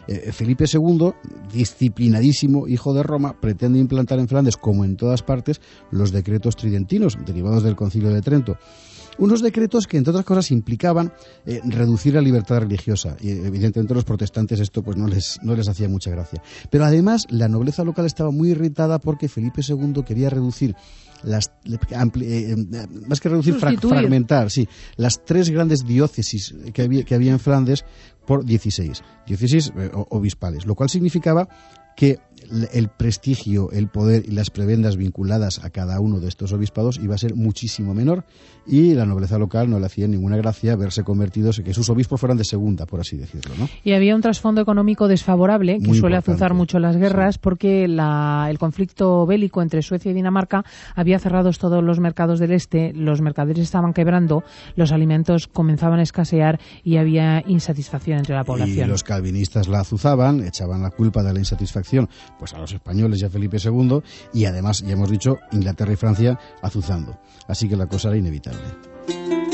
eh, 0.08 0.32
Felipe 0.32 0.66
II, 0.72 1.12
disciplinadísimo 1.52 2.68
hijo 2.68 2.94
de 2.94 3.04
Roma, 3.04 3.40
pretende 3.40 3.80
implantar 3.80 4.20
en 4.20 4.28
Flandes, 4.28 4.58
como 4.58 4.86
en 4.86 4.98
todas 4.98 5.24
partes, 5.24 5.62
los 5.92 6.12
decretos 6.12 6.56
tridentinos, 6.56 7.18
derivados 7.26 7.64
del 7.64 7.76
Concilio 7.76 8.10
de 8.10 8.22
Trento. 8.22 8.58
Unos 9.20 9.42
decretos 9.42 9.88
que, 9.88 9.98
entre 9.98 10.12
otras 10.12 10.26
cosas, 10.26 10.52
implicaban 10.52 11.12
eh, 11.46 11.62
reducir 11.66 12.14
la 12.14 12.22
libertad 12.22 12.60
religiosa. 12.60 13.18
Y, 13.20 13.32
evidentemente, 13.32 13.94
a 13.94 13.96
los 13.96 14.06
protestantes 14.06 14.60
esto 14.60 14.84
pues, 14.84 14.96
no, 14.98 15.08
les, 15.08 15.40
no 15.44 15.56
les 15.56 15.68
hacía 15.68 15.90
mucha 15.90 16.12
gracia. 16.12 16.42
Pero 16.70 16.86
además, 16.86 17.26
la 17.30 17.48
nobleza 17.48 17.84
local 17.84 18.06
estaba 18.06 18.32
muy 18.32 18.50
irritada 18.52 19.00
porque 19.00 19.28
Felipe 19.28 19.62
II 19.68 20.04
quería 20.06 20.30
reducir 20.30 20.76
las 21.24 21.52
ampli- 21.92 22.26
eh, 22.26 22.52
eh, 22.52 22.88
más 23.08 23.20
que 23.20 23.30
reducir 23.30 23.56
fra- 23.56 23.70
fragmentar 23.90 24.52
sí 24.52 24.70
las 24.98 25.26
tres 25.26 25.50
grandes 25.50 25.84
diócesis 25.84 26.54
que 26.74 26.84
había, 26.84 27.04
que 27.06 27.16
había 27.16 27.32
en 27.32 27.40
Flandes 27.40 27.86
por 28.28 28.46
16 28.46 29.02
diócesis 29.26 29.74
eh, 29.76 29.90
o- 29.96 30.06
obispales 30.12 30.68
lo 30.68 30.76
cual 30.76 30.92
significaba 30.92 31.50
que 31.96 32.20
el 32.74 32.88
prestigio, 32.90 33.72
el 33.72 33.88
poder 33.88 34.24
y 34.28 34.32
las 34.32 34.50
prebendas 34.50 34.96
vinculadas 34.98 35.64
a 35.64 35.70
cada 35.70 36.00
uno 36.00 36.20
de 36.20 36.28
estos 36.28 36.54
obispados 36.54 37.00
iba 37.02 37.16
a 37.16 37.18
ser 37.18 37.36
muchísimo 37.36 37.94
menor 37.94 38.24
y 38.66 38.94
la 38.94 39.06
nobleza 39.06 39.38
local 39.38 39.70
no 39.70 39.80
le 39.80 39.86
hacía 39.86 40.08
ninguna 40.08 40.36
gracia 40.38 40.76
verse 40.76 41.04
convertidos, 41.04 41.62
que 41.64 41.74
sus 41.74 41.90
obispos 41.90 42.20
fueran 42.20 42.38
de 42.38 42.44
segunda, 42.44 42.86
por 42.86 43.00
así 43.00 43.16
decirlo, 43.18 43.56
¿no? 43.58 43.70
Y 43.84 43.94
había 43.94 44.16
un 44.16 44.22
trasfondo 44.22 44.62
económico 44.62 45.08
desfavorable 45.08 45.80
que 45.80 45.88
Muy 45.88 45.98
suele 45.98 46.16
importante. 46.18 46.32
azuzar 46.44 46.54
mucho 46.54 46.80
las 46.80 46.98
guerras 46.98 47.38
porque 47.38 47.88
la- 47.88 48.48
el 48.50 48.60
conflicto 48.60 49.26
bélico 49.26 49.62
entre 49.62 49.82
Suecia 49.82 50.12
y 50.12 50.14
Dinamarca 50.14 50.64
había 50.96 51.20
cerrado 51.20 51.48
todos 51.52 51.82
los 51.84 52.00
mercados 52.00 52.40
del 52.40 52.52
este, 52.52 52.92
los 52.94 53.22
mercaderes 53.22 53.64
estaban 53.64 53.94
quebrando, 53.94 54.44
los 54.76 54.92
alimentos 54.92 55.48
comenzaban 55.48 56.00
a 56.00 56.04
escasear 56.04 56.60
y 56.84 56.98
había 56.98 57.42
insatisfacción 57.48 58.18
entre 58.20 58.36
la 58.36 58.42
Y 58.42 58.46
población. 58.46 58.90
los 58.90 59.04
calvinistas 59.04 59.68
la 59.70 59.80
azuzaban, 59.80 60.44
echaban 60.44 60.82
la 60.82 60.92
culpa 60.92 61.24
de 61.24 61.34
la 61.34 61.40
insatisfacción 61.40 62.10
pues 62.38 62.54
a 62.54 62.60
los 62.60 62.72
españoles 62.72 63.22
y 63.22 63.26
a 63.26 63.30
Felipe 63.30 63.58
II 63.64 64.02
y 64.34 64.46
además, 64.46 64.82
ya 64.82 64.94
hemos 64.94 65.10
dicho, 65.10 65.38
Inglaterra 65.52 65.94
y 65.94 65.98
Francia 65.98 66.40
azuzando. 66.62 67.18
Así 67.48 67.68
que 67.68 67.76
la 67.76 67.88
cosa 67.88 68.10
era 68.10 68.18
inevitable. 68.18 69.47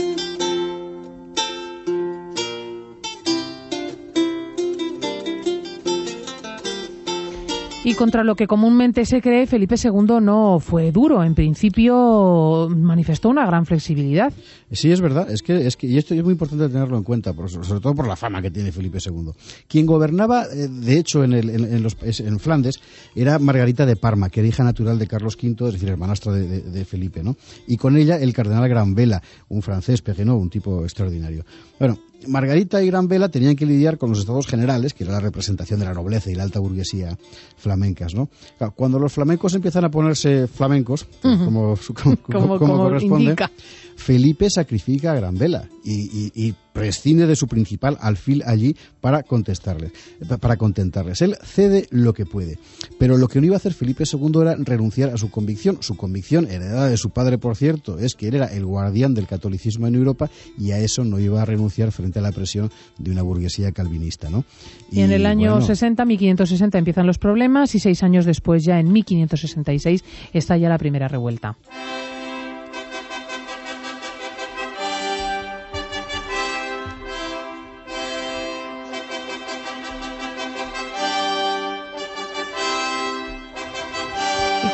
Y 7.86 7.96
contra 7.96 8.24
lo 8.24 8.36
que 8.36 8.48
comúnmente 8.48 9.06
se 9.06 9.22
cree, 9.22 9.46
Felipe 9.46 9.76
II 9.76 10.20
no 10.22 10.60
fue 10.62 10.92
duro. 10.94 11.22
En 11.22 11.36
principio 11.36 12.70
manifestó 12.74 13.28
una 13.30 13.46
gran 13.46 13.66
flexibilidad. 13.66 14.32
Sí, 14.72 14.90
es 14.92 15.02
verdad, 15.02 15.30
es 15.30 15.42
que, 15.44 15.68
es 15.68 15.76
que 15.76 15.88
y 15.88 15.98
esto 15.98 16.14
es 16.14 16.24
muy 16.24 16.32
importante 16.32 16.70
tenerlo 16.70 16.98
en 16.98 17.04
cuenta, 17.04 17.34
sobre 17.34 17.82
todo 17.82 17.94
por 17.94 18.08
la 18.08 18.16
fama 18.16 18.42
que 18.42 18.50
tiene 18.52 18.72
Felipe 18.72 19.00
II. 19.06 19.32
Quien 19.68 19.86
gobernaba, 19.86 20.46
eh, 20.46 20.68
de 20.70 20.98
hecho, 20.98 21.24
en, 21.26 21.34
el- 21.34 21.50
en- 21.50 21.84
los 21.84 21.98
en 22.02 22.40
Flandes, 22.40 22.80
era 23.16 23.38
Margarita 23.38 23.86
de 23.86 23.96
Parma, 23.98 24.30
que 24.30 24.40
era 24.40 24.48
hija 24.50 24.64
natural 24.64 24.98
de 24.98 25.08
Carlos 25.08 25.36
V, 25.42 25.68
es 25.68 25.74
decir, 25.74 25.90
hermanastra 25.90 26.32
de, 26.32 26.62
de- 26.62 26.86
Felipe, 26.86 27.22
¿no? 27.22 27.36
Y 27.68 27.76
con 27.78 27.98
ella 27.98 28.18
el 28.18 28.34
cardenal 28.34 28.68
Granvela, 28.70 29.22
un 29.50 29.62
francés, 29.62 30.02
Peguenot, 30.02 30.40
un 30.40 30.50
tipo 30.50 30.84
extraordinario. 30.84 31.44
Bueno, 31.80 31.98
Margarita 32.28 32.82
y 32.84 32.88
Granvela 32.88 33.30
tenían 33.30 33.56
que 33.56 33.66
lidiar 33.66 33.98
con 33.98 34.10
los 34.10 34.20
estados 34.20 34.48
generales, 34.48 34.94
que 34.94 35.04
era 35.04 35.14
la 35.14 35.20
representación 35.20 35.80
de 35.80 35.86
la 35.86 35.94
nobleza 35.94 36.30
y 36.32 36.36
la 36.36 36.44
alta 36.44 36.60
burguesía 36.60 37.18
flamencas, 37.58 38.14
¿no? 38.16 38.30
Cuando 38.76 39.00
los 39.00 39.12
flamencos 39.14 39.54
empiezan 39.56 39.86
a 39.86 39.92
ponerse 39.92 40.48
flamencos, 40.48 41.06
como, 41.22 41.76
como, 42.04 42.18
Como- 42.18 42.60
como 42.60 42.78
corresponde, 42.78 43.24
indica. 43.24 43.52
Felipe 43.96 44.50
sacrifica 44.50 45.12
a 45.12 45.16
Granvela 45.16 45.68
y, 45.84 45.94
y- 45.94 46.32
y 46.36 46.56
prescinde 46.74 47.28
de 47.28 47.36
su 47.36 47.48
principal 47.48 47.98
alfil 48.02 48.42
allí 48.48 48.76
para 49.00 49.22
contestarles, 49.22 49.92
pa- 50.28 50.38
para 50.38 50.58
contentarles. 50.58 51.22
Él 51.22 51.36
cede 51.44 51.88
lo 51.92 52.14
que 52.14 52.26
puede, 52.26 52.58
pero 52.98 53.18
lo 53.18 53.28
que 53.28 53.40
no 53.40 53.46
iba 53.46 53.56
a 53.56 53.58
hacer 53.58 53.74
Felipe 53.74 54.04
II 54.12 54.42
era 54.42 54.56
renunciar 54.58 55.10
a 55.10 55.18
su 55.18 55.30
convicción. 55.30 55.78
Su 55.82 55.96
convicción, 55.96 56.50
heredada 56.50 56.90
de 56.90 56.98
su 56.98 57.12
padre, 57.12 57.38
por 57.38 57.56
cierto, 57.56 58.00
es 58.00 58.16
que 58.16 58.28
él 58.30 58.36
era 58.36 58.48
el 58.48 58.66
guardián 58.66 59.14
del 59.14 59.28
catolicismo 59.28 59.86
en 59.88 59.96
Europa 59.96 60.30
y 60.58 60.72
a 60.72 60.80
eso 60.80 61.04
no 61.04 61.20
iba 61.20 61.42
a 61.42 61.46
renunciar 61.46 61.92
frente 61.92 62.20
a 62.20 62.22
la 62.24 62.32
presión 62.32 62.72
de 62.98 63.12
una 63.12 63.22
burguesía 63.22 63.72
calvinista, 63.72 64.30
¿no? 64.32 64.44
Y, 64.92 65.02
en 65.02 65.12
el 65.12 65.26
año 65.28 65.52
bueno, 65.52 65.66
60, 65.68 66.06
1560, 66.06 66.78
empiezan 66.80 67.06
los 67.06 67.20
problemas 67.20 67.76
y 67.76 67.80
seis 67.80 68.02
años 68.04 68.26
después, 68.26 68.64
ya 68.64 68.80
en 68.80 68.92
1566, 68.92 70.04
estalla 70.34 70.70
la 70.70 70.78
primera 70.80 71.08
revuelta. 71.08 71.56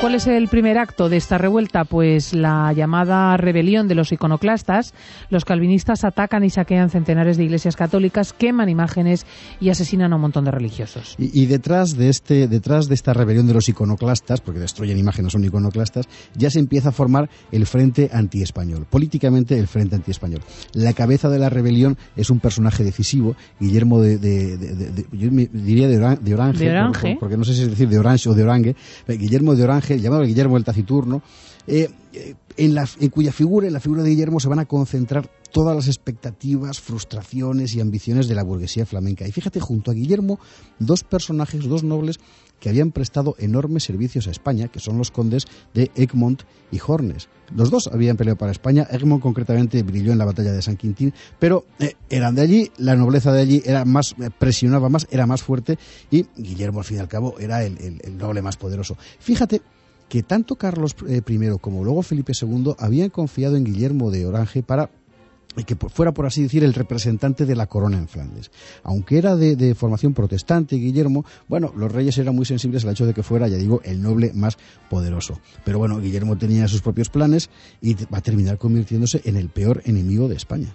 Cuál 0.01 0.15
es 0.15 0.27
el 0.27 0.47
primer 0.47 0.77
acto 0.77 1.09
de 1.09 1.17
esta 1.17 1.37
revuelta? 1.37 1.83
Pues 1.83 2.33
la 2.33 2.71
llamada 2.73 3.35
rebelión 3.35 3.87
de 3.89 3.95
los 3.95 4.11
iconoclastas. 4.13 4.93
Los 5.29 5.43
calvinistas 5.43 6.05
atacan 6.05 6.43
y 6.45 6.49
saquean 6.49 6.89
centenares 6.89 7.35
de 7.37 7.43
iglesias 7.43 7.75
católicas, 7.75 8.31
queman 8.31 8.69
imágenes 8.69 9.25
y 9.59 9.69
asesinan 9.69 10.13
a 10.13 10.15
un 10.15 10.21
montón 10.21 10.45
de 10.45 10.51
religiosos. 10.51 11.15
Y, 11.17 11.41
y 11.41 11.45
detrás 11.47 11.97
de 11.97 12.07
este, 12.09 12.47
detrás 12.47 12.87
de 12.87 12.95
esta 12.95 13.13
rebelión 13.13 13.45
de 13.47 13.53
los 13.53 13.67
iconoclastas, 13.67 14.39
porque 14.39 14.59
destruyen 14.61 14.97
imágenes, 14.97 15.33
son 15.33 15.43
iconoclastas, 15.43 16.05
ya 16.33 16.49
se 16.49 16.59
empieza 16.59 16.89
a 16.89 16.91
formar 16.93 17.29
el 17.51 17.65
Frente 17.65 18.09
Antiespañol. 18.13 18.85
Políticamente, 18.85 19.59
el 19.59 19.67
Frente 19.67 19.95
Antiespañol. 19.97 20.41
La 20.73 20.93
cabeza 20.93 21.29
de 21.29 21.39
la 21.39 21.49
rebelión 21.49 21.97
es 22.15 22.29
un 22.29 22.39
personaje 22.39 22.83
decisivo, 22.85 23.35
Guillermo 23.59 23.99
de, 24.01 24.17
de- 24.17 24.57
de- 24.57 24.75
de- 24.91 25.05
yo 25.11 25.29
diría 25.51 25.87
de, 25.89 25.97
Oran- 25.97 26.19
de 26.21 26.33
Orange, 26.33 26.63
De 26.63 26.71
Orange. 26.71 27.01
por- 27.11 27.19
porque 27.19 27.37
no 27.37 27.43
sé 27.43 27.53
si 27.53 27.63
es 27.63 27.69
decir 27.69 27.89
de 27.89 27.99
Orange 27.99 28.29
o 28.29 28.33
de 28.33 28.43
Orange, 28.43 28.75
Guillermo 29.07 29.55
de 29.55 29.63
Orange, 29.65 29.88
llamado 29.97 30.23
Guillermo 30.23 30.57
el 30.57 30.63
Taciturno, 30.63 31.21
eh, 31.67 31.89
eh, 32.13 32.35
en, 32.57 33.09
cuya 33.09 33.31
figura, 33.31 33.67
en 33.67 33.73
la 33.73 33.79
figura 33.79 34.03
de 34.03 34.09
Guillermo, 34.09 34.39
se 34.39 34.49
van 34.49 34.59
a 34.59 34.65
concentrar 34.65 35.29
todas 35.51 35.75
las 35.75 35.87
expectativas, 35.87 36.79
frustraciones 36.79 37.73
y 37.75 37.81
ambiciones 37.81 38.27
de 38.27 38.35
la 38.35 38.43
burguesía 38.43 38.85
flamenca. 38.85 39.27
Y 39.27 39.31
fíjate, 39.31 39.59
junto 39.59 39.91
a 39.91 39.93
Guillermo, 39.93 40.39
dos 40.79 41.03
personajes, 41.03 41.67
dos 41.67 41.83
nobles 41.83 42.19
que 42.59 42.69
habían 42.69 42.91
prestado 42.91 43.35
enormes 43.39 43.83
servicios 43.83 44.27
a 44.27 44.31
España, 44.31 44.67
que 44.67 44.79
son 44.79 44.97
los 44.97 45.11
condes 45.11 45.45
de 45.73 45.91
Egmont 45.95 46.43
y 46.71 46.79
Hornes. 46.85 47.29
Los 47.55 47.71
dos 47.71 47.87
habían 47.87 48.17
peleado 48.17 48.37
para 48.37 48.51
España, 48.51 48.87
Egmont 48.91 49.21
concretamente 49.21 49.81
brilló 49.83 50.11
en 50.11 50.17
la 50.17 50.25
batalla 50.25 50.51
de 50.51 50.61
San 50.61 50.75
Quintín, 50.75 51.13
pero 51.39 51.65
eh, 51.79 51.95
eran 52.09 52.35
de 52.35 52.41
allí, 52.41 52.71
la 52.77 52.95
nobleza 52.95 53.31
de 53.31 53.41
allí 53.41 53.61
era 53.65 53.85
más, 53.85 54.15
presionaba 54.37 54.89
más, 54.89 55.07
era 55.09 55.25
más 55.25 55.41
fuerte 55.41 55.77
y 56.11 56.25
Guillermo 56.35 56.79
al 56.79 56.85
fin 56.85 56.97
y 56.97 56.99
al 56.99 57.07
cabo 57.07 57.39
era 57.39 57.63
el 57.63 58.17
noble 58.17 58.41
más 58.41 58.57
poderoso. 58.57 58.97
Fíjate 59.19 59.61
que 60.09 60.23
tanto 60.23 60.55
Carlos 60.55 60.95
eh, 61.07 61.21
I 61.27 61.39
como 61.61 61.83
luego 61.83 62.01
Felipe 62.01 62.33
II 62.39 62.73
habían 62.79 63.09
confiado 63.09 63.55
en 63.55 63.63
Guillermo 63.63 64.11
de 64.11 64.25
Orange 64.25 64.63
para 64.63 64.89
que 65.65 65.75
por- 65.75 65.91
fuera, 65.91 66.13
por 66.13 66.25
así 66.25 66.43
decir, 66.43 66.63
el 66.63 66.73
representante 66.73 67.45
de 67.45 67.55
la 67.55 67.65
corona 67.67 67.97
en 67.97 68.07
Flandes. 68.07 68.49
Aunque 68.83 69.17
era 69.17 69.35
de, 69.35 69.55
de 69.55 69.75
formación 69.75 70.13
protestante, 70.13 70.75
Guillermo, 70.77 71.25
bueno, 71.47 71.73
los 71.75 71.91
reyes 71.91 72.17
eran 72.17 72.35
muy 72.35 72.45
sensibles 72.45 72.85
al 72.85 72.91
hecho 72.91 73.05
de 73.05 73.13
que 73.13 73.23
fuera, 73.23 73.47
ya 73.47 73.57
digo, 73.57 73.81
el 73.83 74.01
noble 74.01 74.31
más 74.33 74.57
poderoso. 74.89 75.39
Pero 75.65 75.79
bueno, 75.79 75.99
Guillermo 75.99 76.37
tenía 76.37 76.67
sus 76.67 76.81
propios 76.81 77.09
planes 77.09 77.49
y 77.81 77.95
va 77.95 78.19
a 78.19 78.21
terminar 78.21 78.57
convirtiéndose 78.57 79.21
en 79.25 79.35
el 79.37 79.49
peor 79.49 79.81
enemigo 79.85 80.27
de 80.29 80.35
España. 80.35 80.73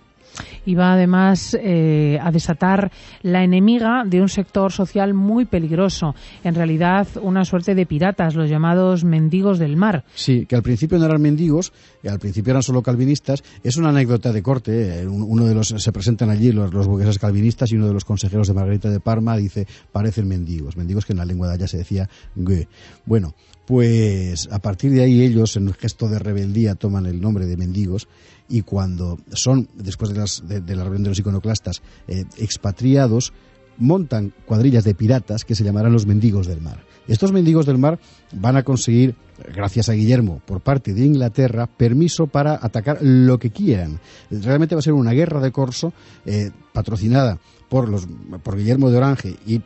Y 0.67 0.75
va 0.75 0.93
además 0.95 1.57
eh, 1.61 2.19
a 2.23 2.31
desatar 2.31 2.91
la 3.23 3.45
enemiga 3.45 4.03
de 4.05 4.21
un 4.21 4.29
sector 4.29 4.73
social 4.73 5.15
muy 5.15 5.45
peligroso, 5.45 6.15
en 6.43 6.55
realidad 6.55 7.07
una 7.23 7.45
suerte 7.45 7.75
de 7.75 7.87
piratas, 7.87 8.35
los 8.35 8.49
llamados 8.51 9.05
mendigos 9.05 9.59
del 9.59 9.77
mar. 9.77 10.05
Sí, 10.15 10.47
que 10.47 10.57
al 10.57 10.63
principio 10.63 10.99
no 10.99 11.05
eran 11.07 11.21
mendigos, 11.23 11.73
al 12.09 12.19
principio 12.19 12.51
eran 12.53 12.63
solo 12.63 12.83
calvinistas. 12.83 13.43
Es 13.63 13.77
una 13.77 13.91
anécdota 13.91 14.33
de 14.33 14.43
corte. 14.43 15.01
eh, 15.03 15.07
un- 15.07 15.23
Uno 15.23 15.47
de 15.47 15.55
los 15.55 15.69
se 15.69 15.93
presentan 15.93 16.31
allí 16.31 16.53
los, 16.53 16.73
los 16.73 16.87
burgueses 16.87 17.19
calvinistas 17.19 17.71
y 17.73 17.77
uno 17.77 17.87
de 17.89 17.93
los 17.95 18.05
consejeros 18.05 18.47
de 18.49 18.55
Margarita 18.55 18.91
de 18.91 19.01
Parma 19.01 19.37
dice 19.37 19.67
parecen 19.93 20.29
mendigos, 20.29 20.77
mendigos 20.77 21.05
que 21.07 21.13
en 21.13 21.19
la 21.19 21.25
lengua 21.25 21.49
de 21.49 21.55
allá 21.55 21.67
se 21.69 21.79
decía. 21.79 22.09
Bueno, 23.07 23.35
pues 23.67 24.49
a 24.51 24.59
partir 24.59 24.93
de 24.93 25.03
ahí 25.03 25.23
ellos 25.23 25.57
en 25.57 25.69
un 25.69 25.75
gesto 25.75 26.09
de 26.09 26.19
rebeldía 26.19 26.75
toman 26.75 27.07
el 27.07 27.21
nombre 27.21 27.47
de 27.47 27.57
mendigos 27.57 28.09
y 28.49 28.63
cuando 28.63 29.19
son 29.33 29.69
después 29.75 30.13
de, 30.13 30.19
las, 30.19 30.43
de, 30.47 30.61
la 30.77 30.85
rebelión 30.85 31.05
de 31.05 31.09
los 31.11 31.19
iconoclastas 31.19 31.83
eh, 32.07 32.25
expatriados 32.39 33.33
montan 33.79 34.33
cuadrillas 34.47 34.85
de 34.85 34.95
piratas 34.95 35.45
que 35.45 35.55
se 35.55 35.65
llamarán 35.65 35.93
los 35.93 36.07
mendigos 36.07 36.47
del 36.47 36.61
mar. 36.61 36.85
Estos 37.09 37.33
mendigos 37.33 37.67
del 37.67 37.79
mar 37.79 37.99
van 38.33 38.57
a 38.57 38.63
conseguir, 38.63 39.15
gracias 39.53 39.89
a 39.89 39.93
Guillermo, 39.93 40.41
por 40.47 40.61
parte 40.61 40.95
de 40.95 41.05
Inglaterra, 41.05 41.67
permiso 41.67 42.27
para 42.27 42.59
atacar 42.61 42.99
lo 43.03 43.39
que 43.39 43.51
quieran. 43.51 44.01
Realmente 44.31 44.75
va 44.75 44.79
a 44.79 44.83
ser 44.83 44.93
una 44.93 45.13
guerra 45.13 45.41
de 45.41 45.53
corso 45.53 45.93
eh, 46.25 46.51
patrocinada 46.73 47.39
por, 47.69 47.89
los, 47.89 48.07
por 48.43 48.57
Guillermo 48.57 48.91
de 48.91 48.97
Orange 48.97 49.37
y 49.47 49.57
eh, 49.57 49.63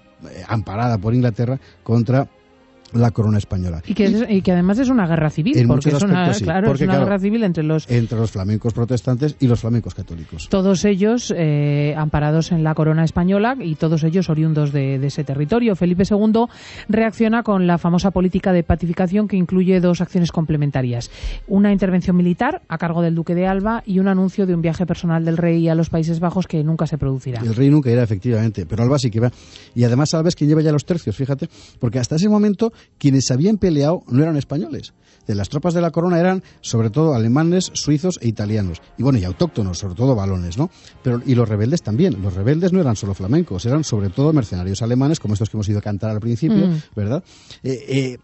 amparada 0.49 0.99
por 0.99 1.15
Inglaterra 1.15 1.61
contra 1.83 2.29
la 2.93 3.11
corona 3.11 3.39
española. 3.39 3.83
Y 3.87 3.95
que, 3.95 4.05
es- 4.07 4.25
y 4.29 4.43
que 4.43 4.53
además 4.53 4.79
es 4.79 4.89
una 4.89 5.07
guerra 5.07 5.31
civil, 5.31 5.57
En 5.59 5.69
porque 5.69 5.91
es 5.91 6.03
una, 6.03 6.23
aspectos 6.23 6.37
sí, 6.39 6.45
claro, 6.45 6.67
porque, 6.69 6.85
es 6.85 6.89
una 6.89 6.95
claro, 6.95 7.07
guerra 7.07 7.19
civil 7.19 7.45
entre 7.45 7.63
los 7.65 7.91
Entre 7.91 8.19
los 8.19 8.31
flamencos 8.31 8.73
protestantes 8.73 9.37
y 9.41 9.47
los 9.47 9.61
flamencos 9.61 9.95
católicos. 9.95 10.49
todos 10.49 10.85
ellos 10.85 11.33
eh, 11.37 11.95
amparados 11.97 12.53
en 12.53 12.65
la 12.65 12.75
corona 12.75 13.05
española 13.05 13.57
y 13.61 13.75
todos 13.75 14.05
ellos 14.05 14.31
oriundos 14.31 14.73
de, 14.73 14.99
de 14.99 15.07
ese 15.07 15.25
territorio. 15.25 15.77
Felipe 15.77 16.05
II 16.09 16.45
reacciona 16.89 17.43
con 17.43 17.67
la 17.67 17.79
famosa 17.79 18.11
política 18.11 18.53
de 18.53 18.63
pacificación 18.63 19.29
que 19.29 19.37
incluye 19.37 19.81
dos 19.81 20.01
acciones 20.01 20.33
complementarias. 20.33 21.11
Una 21.47 21.73
intervención 21.73 22.17
militar 22.17 22.63
a 22.69 22.79
cargo 22.79 23.03
del 23.03 23.15
duque 23.15 23.35
de 23.35 23.47
Alba 23.47 23.83
y 23.87 23.99
un 23.99 24.09
anuncio 24.09 24.47
de 24.47 24.55
un 24.55 24.63
viaje 24.63 24.87
personal 24.87 25.25
del 25.25 25.37
rey 25.37 25.69
a 25.69 25.75
los 25.75 25.91
Países 25.91 26.21
Bajos 26.21 26.47
que 26.47 26.63
nunca 26.65 26.87
se 26.87 26.99
producirá. 26.99 27.41
El 27.43 27.55
rey 27.55 27.71
nunca 27.71 27.91
irá, 27.91 28.03
efectivamente, 28.03 28.67
pero 28.67 28.83
Alba 28.83 28.99
sí 28.99 29.11
que 29.11 29.21
va. 29.21 29.31
Y 29.75 29.85
además 29.85 30.15
Alba 30.15 30.29
es 30.29 30.37
quien 30.37 30.49
lleva 30.49 30.63
ya 30.63 30.73
los 30.73 30.85
tercios, 30.85 31.17
fíjate, 31.17 31.49
porque 31.79 31.99
hasta 31.99 32.17
ese 32.17 32.29
momento 32.29 32.73
quienes 32.99 33.31
habían 33.31 33.59
peleado 33.59 34.03
no 34.09 34.23
eran 34.23 34.37
españoles. 34.37 34.93
De 35.27 35.35
las 35.35 35.51
tropas 35.51 35.75
de 35.75 35.83
la 35.83 35.91
corona 35.91 36.19
eran 36.19 36.43
sobre 36.63 36.89
todo 36.89 37.15
alemanes, 37.15 37.71
suizos 37.75 38.19
e 38.23 38.29
italianos. 38.29 38.81
Y 38.97 39.03
bueno, 39.03 39.19
y 39.19 39.25
autóctonos, 39.25 39.79
sobre 39.79 39.95
todo 39.95 40.15
balones, 40.15 40.57
¿no? 40.57 40.71
Pero, 41.03 41.21
y 41.27 41.35
los 41.35 41.47
rebeldes 41.47 41.83
también. 41.83 42.23
Los 42.23 42.33
rebeldes 42.33 42.73
no 42.73 42.81
eran 42.81 42.97
solo 42.97 43.13
flamencos, 43.13 43.67
eran 43.67 43.85
sobre 43.85 44.09
todo 44.09 44.33
mercenarios 44.33 44.81
alemanes, 44.81 45.21
como 45.21 45.35
estos 45.35 45.51
que 45.51 45.59
hemos 45.59 45.69
ido 45.69 45.81
a 45.81 45.83
cantar 45.83 46.11
al 46.11 46.21
principio, 46.21 46.67
Mm. 46.67 46.81
¿verdad? 46.97 47.23
Eh, 47.63 47.85
eh, 47.89 48.19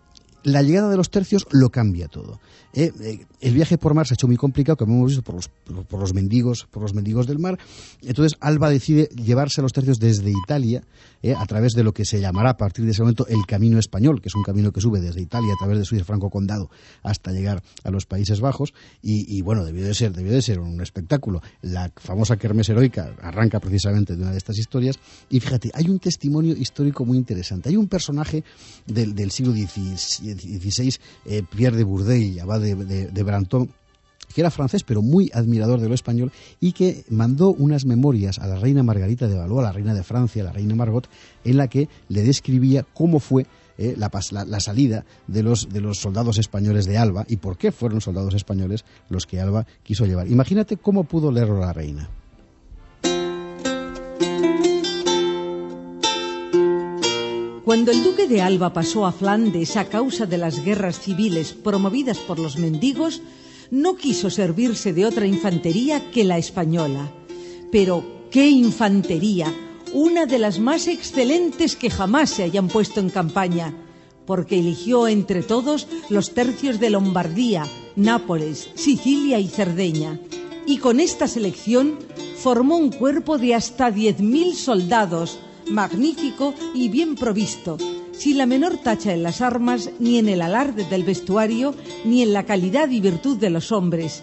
la 0.44 0.62
llegada 0.62 0.90
de 0.90 0.96
los 0.96 1.10
tercios 1.10 1.46
lo 1.50 1.70
cambia 1.70 2.08
todo. 2.08 2.40
Eh, 2.74 2.92
eh, 3.00 3.26
el 3.40 3.54
viaje 3.54 3.78
por 3.78 3.94
mar 3.94 4.06
se 4.06 4.14
ha 4.14 4.16
hecho 4.16 4.26
muy 4.26 4.36
complicado, 4.36 4.76
como 4.76 4.96
hemos 4.96 5.10
visto, 5.10 5.22
por 5.22 5.36
los, 5.36 5.48
por, 5.48 6.00
los 6.00 6.12
mendigos, 6.12 6.66
por 6.70 6.82
los 6.82 6.92
mendigos 6.92 7.26
del 7.26 7.38
mar. 7.38 7.58
Entonces 8.02 8.36
Alba 8.40 8.68
decide 8.68 9.08
llevarse 9.14 9.60
a 9.60 9.62
los 9.62 9.72
tercios 9.72 10.00
desde 10.00 10.30
Italia, 10.30 10.82
eh, 11.22 11.34
a 11.36 11.46
través 11.46 11.72
de 11.74 11.84
lo 11.84 11.92
que 11.92 12.04
se 12.04 12.20
llamará 12.20 12.50
a 12.50 12.56
partir 12.56 12.84
de 12.84 12.90
ese 12.90 13.02
momento 13.02 13.26
el 13.28 13.46
Camino 13.46 13.78
Español, 13.78 14.20
que 14.20 14.28
es 14.28 14.34
un 14.34 14.42
camino 14.42 14.72
que 14.72 14.80
sube 14.80 15.00
desde 15.00 15.20
Italia 15.20 15.52
a 15.54 15.58
través 15.58 15.78
de 15.78 15.84
Suiza 15.84 16.04
Franco 16.04 16.30
Condado 16.30 16.68
hasta 17.02 17.30
llegar 17.30 17.62
a 17.84 17.90
los 17.90 18.06
Países 18.06 18.40
Bajos. 18.40 18.74
Y, 19.02 19.36
y, 19.36 19.42
bueno, 19.42 19.64
debió 19.64 19.86
de 19.86 19.94
ser, 19.94 20.12
debió 20.12 20.32
de 20.32 20.42
ser 20.42 20.58
un 20.58 20.80
espectáculo. 20.80 21.42
La 21.62 21.92
famosa 21.96 22.36
Kermés 22.36 22.68
heroica 22.68 23.14
arranca 23.22 23.60
precisamente 23.60 24.16
de 24.16 24.22
una 24.22 24.32
de 24.32 24.38
estas 24.38 24.58
historias. 24.58 24.98
Y 25.30 25.38
fíjate, 25.38 25.70
hay 25.74 25.88
un 25.88 26.00
testimonio 26.00 26.56
histórico 26.56 27.04
muy 27.04 27.18
interesante. 27.18 27.68
Hay 27.68 27.76
un 27.76 27.88
personaje 27.88 28.42
del, 28.86 29.14
del 29.14 29.30
siglo 29.30 29.52
XVI, 29.52 30.98
eh, 31.26 31.42
Pierre 31.54 31.76
de 31.76 31.84
Bourdeil, 31.84 32.40
abad 32.40 32.63
de, 32.64 32.74
de, 33.10 33.68
que 34.34 34.40
era 34.40 34.50
francés 34.50 34.82
pero 34.82 35.02
muy 35.02 35.30
admirador 35.34 35.80
de 35.80 35.88
lo 35.88 35.94
español 35.94 36.32
y 36.60 36.72
que 36.72 37.04
mandó 37.08 37.50
unas 37.52 37.84
memorias 37.84 38.38
a 38.38 38.46
la 38.48 38.56
reina 38.56 38.82
Margarita 38.82 39.28
de 39.28 39.36
Valois, 39.36 39.62
la 39.62 39.72
reina 39.72 39.94
de 39.94 40.02
Francia, 40.02 40.42
la 40.42 40.52
reina 40.52 40.74
Margot, 40.74 41.08
en 41.44 41.56
la 41.56 41.68
que 41.68 41.88
le 42.08 42.22
describía 42.22 42.84
cómo 42.94 43.20
fue 43.20 43.46
eh, 43.78 43.94
la, 43.98 44.10
la- 44.32 44.44
la 44.44 44.60
salida 44.60 45.04
de 45.26 45.42
los, 45.42 45.68
de 45.68 45.80
los 45.80 45.98
soldados 45.98 46.38
españoles 46.38 46.86
de 46.86 46.96
Alba 46.98 47.24
y 47.28 47.36
por 47.36 47.56
qué 47.58 47.70
fueron 47.70 48.00
soldados 48.00 48.34
españoles 48.34 48.84
los 49.08 49.26
que 49.26 49.40
Alba 49.40 49.66
quiso 49.82 50.06
llevar. 50.06 50.28
Imagínate 50.28 50.76
cómo 50.76 51.04
pudo 51.04 51.30
leerlo 51.30 51.58
la 51.60 51.72
reina. 51.72 52.08
Cuando 57.64 57.92
el 57.92 58.04
duque 58.04 58.28
de 58.28 58.42
Alba 58.42 58.74
pasó 58.74 59.06
a 59.06 59.12
Flandes 59.12 59.78
a 59.78 59.86
causa 59.86 60.26
de 60.26 60.36
las 60.36 60.62
guerras 60.62 61.00
civiles 61.00 61.54
promovidas 61.54 62.18
por 62.18 62.38
los 62.38 62.58
mendigos, 62.58 63.22
no 63.70 63.96
quiso 63.96 64.28
servirse 64.28 64.92
de 64.92 65.06
otra 65.06 65.26
infantería 65.26 66.10
que 66.10 66.24
la 66.24 66.36
española. 66.36 67.10
Pero, 67.72 68.04
¿qué 68.30 68.50
infantería? 68.50 69.50
Una 69.94 70.26
de 70.26 70.38
las 70.38 70.58
más 70.58 70.88
excelentes 70.88 71.74
que 71.74 71.88
jamás 71.88 72.28
se 72.28 72.42
hayan 72.42 72.68
puesto 72.68 73.00
en 73.00 73.08
campaña, 73.08 73.74
porque 74.26 74.58
eligió 74.58 75.08
entre 75.08 75.42
todos 75.42 75.88
los 76.10 76.34
tercios 76.34 76.78
de 76.78 76.90
Lombardía, 76.90 77.66
Nápoles, 77.96 78.68
Sicilia 78.74 79.38
y 79.38 79.48
Cerdeña. 79.48 80.20
Y 80.66 80.76
con 80.76 81.00
esta 81.00 81.26
selección 81.28 81.98
formó 82.36 82.76
un 82.76 82.90
cuerpo 82.90 83.38
de 83.38 83.54
hasta 83.54 83.90
10.000 83.90 84.52
soldados, 84.52 85.38
magnífico 85.70 86.54
y 86.74 86.88
bien 86.88 87.14
provisto, 87.14 87.78
sin 88.12 88.38
la 88.38 88.46
menor 88.46 88.78
tacha 88.78 89.12
en 89.12 89.22
las 89.22 89.40
armas, 89.40 89.90
ni 89.98 90.18
en 90.18 90.28
el 90.28 90.42
alarde 90.42 90.84
del 90.84 91.04
vestuario, 91.04 91.74
ni 92.04 92.22
en 92.22 92.32
la 92.32 92.44
calidad 92.44 92.88
y 92.90 93.00
virtud 93.00 93.36
de 93.38 93.50
los 93.50 93.72
hombres, 93.72 94.22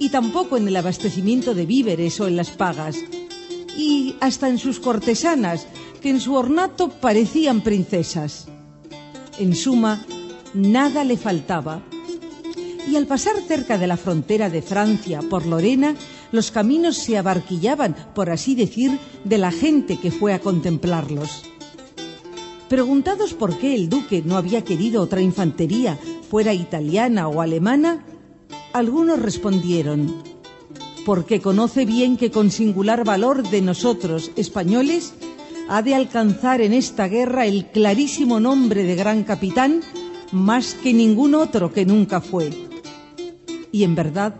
y 0.00 0.08
tampoco 0.10 0.56
en 0.56 0.68
el 0.68 0.76
abastecimiento 0.76 1.54
de 1.54 1.66
víveres 1.66 2.20
o 2.20 2.26
en 2.26 2.36
las 2.36 2.50
pagas, 2.50 2.96
y 3.76 4.16
hasta 4.20 4.48
en 4.48 4.58
sus 4.58 4.80
cortesanas, 4.80 5.66
que 6.00 6.10
en 6.10 6.20
su 6.20 6.34
ornato 6.34 6.90
parecían 6.90 7.62
princesas. 7.62 8.46
En 9.38 9.54
suma, 9.54 10.04
nada 10.52 11.04
le 11.04 11.16
faltaba. 11.16 11.82
Y 12.86 12.96
al 12.96 13.06
pasar 13.06 13.36
cerca 13.48 13.78
de 13.78 13.86
la 13.86 13.96
frontera 13.96 14.50
de 14.50 14.60
Francia 14.60 15.22
por 15.28 15.46
Lorena, 15.46 15.94
los 16.34 16.50
caminos 16.50 16.96
se 16.96 17.16
abarquillaban, 17.16 17.94
por 18.12 18.28
así 18.28 18.56
decir, 18.56 18.98
de 19.22 19.38
la 19.38 19.52
gente 19.52 19.98
que 19.98 20.10
fue 20.10 20.32
a 20.34 20.40
contemplarlos. 20.40 21.44
Preguntados 22.68 23.34
por 23.34 23.56
qué 23.56 23.76
el 23.76 23.88
duque 23.88 24.20
no 24.26 24.36
había 24.36 24.64
querido 24.64 25.00
otra 25.00 25.20
infantería, 25.20 25.96
fuera 26.28 26.52
italiana 26.52 27.28
o 27.28 27.40
alemana, 27.40 28.04
algunos 28.72 29.22
respondieron, 29.22 30.12
porque 31.06 31.40
conoce 31.40 31.84
bien 31.84 32.16
que 32.16 32.32
con 32.32 32.50
singular 32.50 33.04
valor 33.04 33.48
de 33.48 33.62
nosotros, 33.62 34.32
españoles, 34.34 35.14
ha 35.68 35.82
de 35.82 35.94
alcanzar 35.94 36.60
en 36.62 36.72
esta 36.72 37.06
guerra 37.06 37.46
el 37.46 37.66
clarísimo 37.66 38.40
nombre 38.40 38.82
de 38.82 38.96
gran 38.96 39.22
capitán 39.22 39.82
más 40.32 40.74
que 40.74 40.92
ningún 40.92 41.36
otro 41.36 41.72
que 41.72 41.86
nunca 41.86 42.20
fue. 42.20 42.50
Y 43.70 43.84
en 43.84 43.94
verdad, 43.94 44.34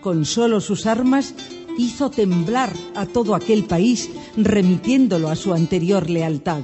con 0.00 0.24
solo 0.24 0.60
sus 0.60 0.86
armas, 0.86 1.34
hizo 1.78 2.10
temblar 2.10 2.72
a 2.94 3.06
todo 3.06 3.34
aquel 3.34 3.64
país, 3.64 4.10
remitiéndolo 4.36 5.28
a 5.28 5.36
su 5.36 5.54
anterior 5.54 6.10
lealtad. 6.10 6.62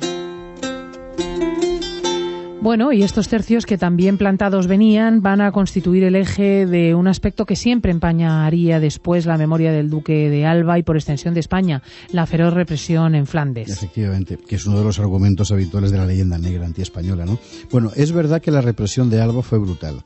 Bueno, 2.67 2.93
y 2.93 3.05
estos 3.05 3.29
tercios 3.29 3.65
que 3.65 3.79
también 3.79 4.19
plantados 4.19 4.67
venían 4.67 5.23
van 5.23 5.41
a 5.41 5.53
constituir 5.53 6.03
el 6.03 6.17
eje 6.17 6.67
de 6.67 6.97
un 6.97 7.07
aspecto 7.07 7.47
que 7.47 7.55
siempre 7.55 7.93
empañaría 7.93 8.81
después 8.81 9.25
la 9.25 9.39
memoria 9.39 9.71
del 9.71 9.89
duque 9.89 10.29
de 10.29 10.47
Alba 10.47 10.77
y 10.77 10.83
por 10.83 10.97
extensión 10.97 11.33
de 11.33 11.39
España, 11.39 11.81
la 12.11 12.27
feroz 12.27 12.53
represión 12.55 13.15
en 13.15 13.29
Flandes. 13.29 13.69
Efectivamente, 13.69 14.37
que 14.37 14.57
es 14.57 14.67
uno 14.67 14.79
de 14.79 14.85
los 14.85 14.99
argumentos 14.99 15.53
habituales 15.53 15.93
de 15.93 15.99
la 15.99 16.07
leyenda 16.07 16.39
negra 16.39 16.67
antiespañola, 16.67 17.25
¿no? 17.25 17.39
Bueno, 17.71 17.93
es 17.95 18.11
verdad 18.11 18.43
que 18.43 18.51
la 18.51 18.63
represión 18.63 19.11
de 19.11 19.21
Alba 19.21 19.43
fue 19.43 19.61
brutal. 19.61 20.03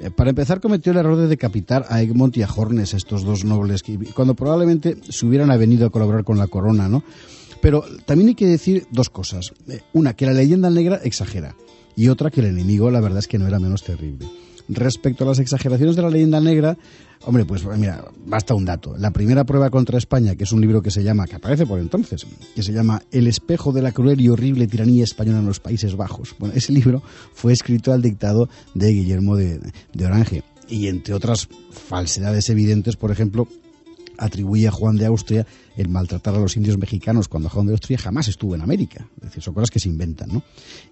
Eh, 0.00 0.10
Para 0.10 0.30
empezar, 0.30 0.60
cometió 0.60 0.92
el 0.92 0.98
error 0.98 1.16
de 1.16 1.28
decapitar 1.28 1.84
a 1.88 2.00
Egmont 2.02 2.36
y 2.36 2.42
a 2.42 2.48
Hornes, 2.54 2.94
estos 2.94 3.22
dos 3.22 3.44
nobles, 3.44 3.82
que, 3.82 3.98
cuando 4.14 4.34
probablemente 4.34 4.96
se 5.08 5.26
hubieran 5.26 5.48
venido 5.58 5.86
a 5.86 5.90
colaborar 5.90 6.24
con 6.24 6.38
la 6.38 6.46
corona, 6.46 6.88
¿no? 6.88 7.02
Pero 7.60 7.84
también 8.06 8.28
hay 8.28 8.34
que 8.34 8.46
decir 8.46 8.86
dos 8.90 9.10
cosas. 9.10 9.52
Eh, 9.68 9.80
Una, 9.92 10.14
que 10.14 10.26
la 10.26 10.32
leyenda 10.32 10.70
negra 10.70 11.00
exagera. 11.04 11.54
Y 11.96 12.08
otra, 12.08 12.30
que 12.30 12.40
el 12.40 12.46
enemigo, 12.46 12.90
la 12.90 13.00
verdad 13.00 13.18
es 13.18 13.28
que 13.28 13.38
no 13.38 13.46
era 13.46 13.58
menos 13.58 13.82
terrible. 13.82 14.26
Respecto 14.72 15.24
a 15.24 15.26
las 15.26 15.40
exageraciones 15.40 15.96
de 15.96 16.02
la 16.02 16.10
leyenda 16.10 16.40
negra, 16.40 16.78
hombre, 17.24 17.44
pues 17.44 17.64
mira, 17.76 18.04
basta 18.24 18.54
un 18.54 18.64
dato. 18.64 18.96
La 18.96 19.10
primera 19.10 19.44
prueba 19.44 19.68
contra 19.68 19.98
España, 19.98 20.36
que 20.36 20.44
es 20.44 20.52
un 20.52 20.60
libro 20.60 20.80
que 20.80 20.92
se 20.92 21.02
llama, 21.02 21.26
que 21.26 21.36
aparece 21.36 21.66
por 21.66 21.80
entonces, 21.80 22.24
que 22.54 22.62
se 22.62 22.72
llama 22.72 23.02
El 23.10 23.26
espejo 23.26 23.72
de 23.72 23.82
la 23.82 23.90
cruel 23.90 24.20
y 24.20 24.28
horrible 24.28 24.68
tiranía 24.68 25.02
española 25.02 25.40
en 25.40 25.46
los 25.46 25.58
Países 25.58 25.96
Bajos. 25.96 26.36
Bueno, 26.38 26.54
ese 26.54 26.72
libro 26.72 27.02
fue 27.34 27.52
escrito 27.52 27.92
al 27.92 28.00
dictado 28.00 28.48
de 28.74 28.92
Guillermo 28.92 29.34
de, 29.34 29.60
de 29.92 30.06
Orange. 30.06 30.44
Y 30.68 30.86
entre 30.86 31.14
otras 31.14 31.48
falsedades 31.72 32.48
evidentes, 32.48 32.94
por 32.94 33.10
ejemplo, 33.10 33.48
atribuye 34.20 34.68
a 34.68 34.70
Juan 34.70 34.96
de 34.96 35.06
Austria 35.06 35.46
el 35.76 35.88
maltratar 35.88 36.34
a 36.34 36.38
los 36.38 36.56
indios 36.56 36.78
mexicanos 36.78 37.26
cuando 37.28 37.48
Juan 37.48 37.66
de 37.66 37.72
Austria 37.72 37.98
jamás 37.98 38.28
estuvo 38.28 38.54
en 38.54 38.60
América. 38.60 39.08
Son 39.38 39.54
cosas 39.54 39.70
que 39.70 39.80
se 39.80 39.88
inventan, 39.88 40.28
¿no? 40.32 40.42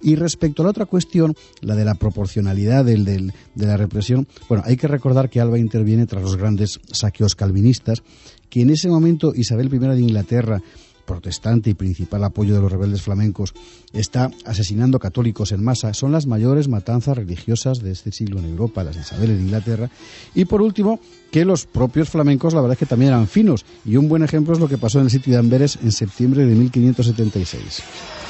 Y 0.03 0.17
respecto 0.17 0.63
a 0.63 0.65
la 0.65 0.71
otra 0.71 0.87
cuestión, 0.87 1.35
la 1.61 1.77
de 1.77 1.85
la 1.85 1.95
proporcionalidad 1.95 2.85
del- 2.85 3.05
de 3.05 3.67
la 3.67 3.77
represión, 3.77 4.27
bueno, 4.49 4.65
hay 4.67 4.77
que 4.77 4.89
recordar 4.89 5.29
que 5.31 5.41
Alba 5.41 5.59
interviene 5.59 6.07
tras 6.07 6.23
los 6.23 6.37
grandes 6.37 6.81
saqueos 6.91 7.35
calvinistas, 7.35 8.03
que 8.51 8.63
en 8.63 8.71
ese 8.71 8.89
momento 8.89 9.33
Isabel 9.35 9.73
I 9.73 9.79
de 9.79 10.01
Inglaterra 10.01 10.63
protestante 11.09 11.71
y 11.71 11.75
principal 11.75 12.23
apoyo 12.23 12.55
de 12.55 12.61
los 12.61 12.71
rebeldes 12.71 13.03
flamencos, 13.03 13.55
está 13.93 14.31
asesinando 14.45 15.01
católicos 15.01 15.51
en 15.51 15.65
masa. 15.65 15.95
Son 15.95 16.13
las 16.13 16.27
mayores 16.27 16.69
matanzas 16.69 17.17
religiosas 17.17 17.81
de 17.81 17.91
este 17.91 18.13
siglo 18.13 18.39
en 18.39 18.45
Europa, 18.45 18.85
las 18.85 18.95
de 18.95 19.03
Isabel 19.03 19.37
de 19.37 19.43
Inglaterra. 19.43 19.91
Y 20.35 20.45
por 20.45 20.63
último, 20.63 21.01
que 21.33 21.45
los 21.45 21.67
propios 21.67 22.11
flamencos, 22.11 22.55
la 22.55 22.61
verdad 22.61 22.75
es 22.75 22.79
que 22.79 22.87
también 22.87 23.13
eran 23.13 23.27
finos. 23.27 23.65
Y 23.85 23.97
un 23.97 24.09
buen 24.09 24.23
ejemplo 24.23 24.55
es 24.55 24.61
lo 24.61 24.69
que 24.69 24.79
pasó 24.79 24.99
en 24.99 25.07
el 25.07 25.11
sitio 25.11 25.33
de 25.33 25.39
Amberes 25.39 25.79
en 25.83 25.91
septiembre 25.91 26.45
de 26.45 26.55
1576. 26.55 28.28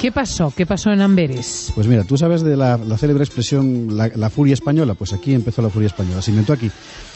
¿Qué 0.00 0.10
pasó? 0.10 0.50
¿Qué 0.56 0.64
pasó 0.64 0.90
en 0.92 1.02
Amberes? 1.02 1.72
Pues 1.74 1.86
mira, 1.86 2.04
tú 2.04 2.16
sabes 2.16 2.40
de 2.42 2.56
la, 2.56 2.78
célebre 2.96 3.22
expresión 3.22 3.98
la, 3.98 4.30
furia 4.30 4.54
española, 4.54 4.94
pues 4.94 5.12
aquí 5.12 5.34
empezó 5.34 5.60
la 5.60 5.68
furia 5.68 5.88
española, 5.88 6.22
se 6.22 6.30
inventó 6.30 6.54
aquí. 6.54 6.70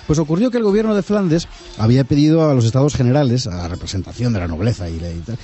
Pues 0.06 0.18
ocurrió 0.18 0.50
que 0.50 0.58
el 0.58 0.64
gobierno 0.64 0.94
de 0.94 1.02
Flandes 1.02 1.48
había 1.78 2.04
pedido 2.04 2.46
a 2.46 2.52
los 2.52 2.66
estados 2.66 2.94
generales, 2.94 3.46
a 3.46 3.56
la 3.56 3.68
representación 3.68 4.34
de 4.34 4.40
la 4.40 4.48
nobleza 4.48 4.90
y, 4.90 5.00
la- 5.00 5.08
tal, 5.24 5.38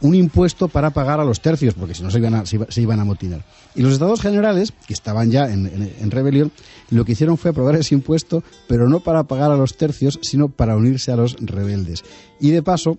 un- 0.00 0.14
impuesto 0.14 0.68
para 0.68 0.88
pagar 0.88 1.20
a 1.20 1.24
los 1.26 1.42
tercios, 1.42 1.74
porque 1.74 1.92
si 1.94 2.02
no 2.02 2.10
se 2.10 2.16
iban 2.16 2.34
a, 2.34 2.46
se 2.46 2.56
iba- 2.56 2.66
se 2.70 2.80
iban 2.80 2.98
a 2.98 3.04
motinar. 3.04 3.44
Y 3.74 3.82
los 3.82 3.92
estados 3.92 4.22
generales, 4.22 4.72
que 4.86 4.94
estaban 4.94 5.30
ya 5.30 5.52
en 5.52 6.10
rebelión, 6.10 6.50
lo 6.88 7.04
que 7.04 7.12
hicieron 7.12 7.36
fue 7.36 7.50
aprobar 7.50 7.74
ese 7.76 7.94
impuesto, 7.94 8.42
pero 8.68 8.88
no 8.88 9.00
para 9.00 9.24
pagar 9.24 9.50
a 9.50 9.56
los 9.56 9.76
tercios, 9.76 10.18
sino 10.22 10.48
para 10.48 10.76
unirse 10.76 11.12
a 11.12 11.16
los 11.16 11.36
rebeldes. 11.40 12.04
Y 12.40 12.52
de 12.52 12.62
paso, 12.62 12.96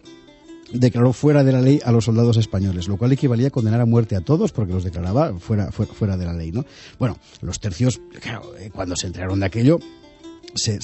declaró 0.71 1.13
fuera 1.13 1.43
de 1.43 1.51
la 1.51 1.61
ley 1.61 1.79
a 1.83 1.91
los 1.91 2.05
soldados 2.05 2.37
españoles, 2.37 2.87
lo 2.87 2.97
cual 2.97 3.11
equivalía 3.11 3.47
a 3.47 3.51
condenar 3.51 3.81
a 3.81 3.85
muerte 3.85 4.15
a 4.15 4.21
todos 4.21 4.51
porque 4.51 4.73
los 4.73 4.83
declaraba 4.83 5.33
fuera, 5.39 5.71
fuera, 5.71 5.93
fuera 5.93 6.17
de 6.17 6.25
la 6.25 6.33
ley, 6.33 6.51
¿no? 6.51 6.65
Bueno, 6.99 7.17
los 7.41 7.59
tercios, 7.59 8.01
claro, 8.21 8.53
eh, 8.57 8.69
cuando 8.73 8.95
se 8.95 9.07
enteraron 9.07 9.39
de 9.39 9.45
aquello, 9.45 9.79
se, 10.55 10.79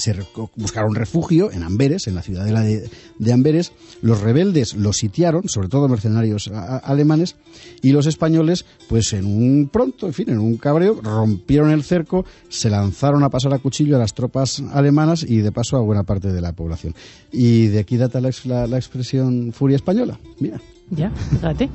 buscaron 0.56 0.94
refugio 0.94 1.50
en 1.50 1.62
Amberes, 1.62 2.06
en 2.06 2.14
la 2.14 2.22
ciudadela 2.22 2.62
de, 2.62 3.32
Amberes. 3.32 3.72
Los 4.02 4.20
rebeldes 4.20 4.74
los 4.74 4.96
sitiaron, 4.98 5.48
sobre 5.48 5.68
todo 5.68 5.88
mercenarios 5.88 6.48
alemanes, 6.48 7.36
y 7.82 7.92
los 7.92 8.06
españoles, 8.06 8.64
pues 8.88 9.12
en 9.12 9.26
un 9.26 9.68
pronto, 9.72 10.06
en 10.06 10.12
fin, 10.12 10.30
en 10.30 10.38
un 10.38 10.56
cabreo, 10.56 11.00
rompieron 11.02 11.70
el 11.70 11.82
cerco, 11.82 12.24
se 12.48 12.70
lanzaron 12.70 13.22
a 13.24 13.30
pasar 13.30 13.52
a 13.54 13.58
cuchillo 13.58 13.96
a 13.96 13.98
las 13.98 14.14
tropas 14.14 14.62
alemanas 14.72 15.24
y 15.28 15.38
de 15.38 15.52
paso 15.52 15.76
a 15.76 15.80
buena 15.80 16.04
parte 16.04 16.32
de 16.32 16.40
la 16.40 16.52
población. 16.52 16.94
Y 17.32 17.66
de 17.66 17.80
aquí 17.80 17.96
data 17.96 18.20
la- 18.20 18.66
la 18.66 18.76
expresión 18.76 19.52
furia 19.52 19.76
española. 19.76 20.18
Mira. 20.38 20.60
Ya, 20.90 21.10
fíjate. 21.10 21.68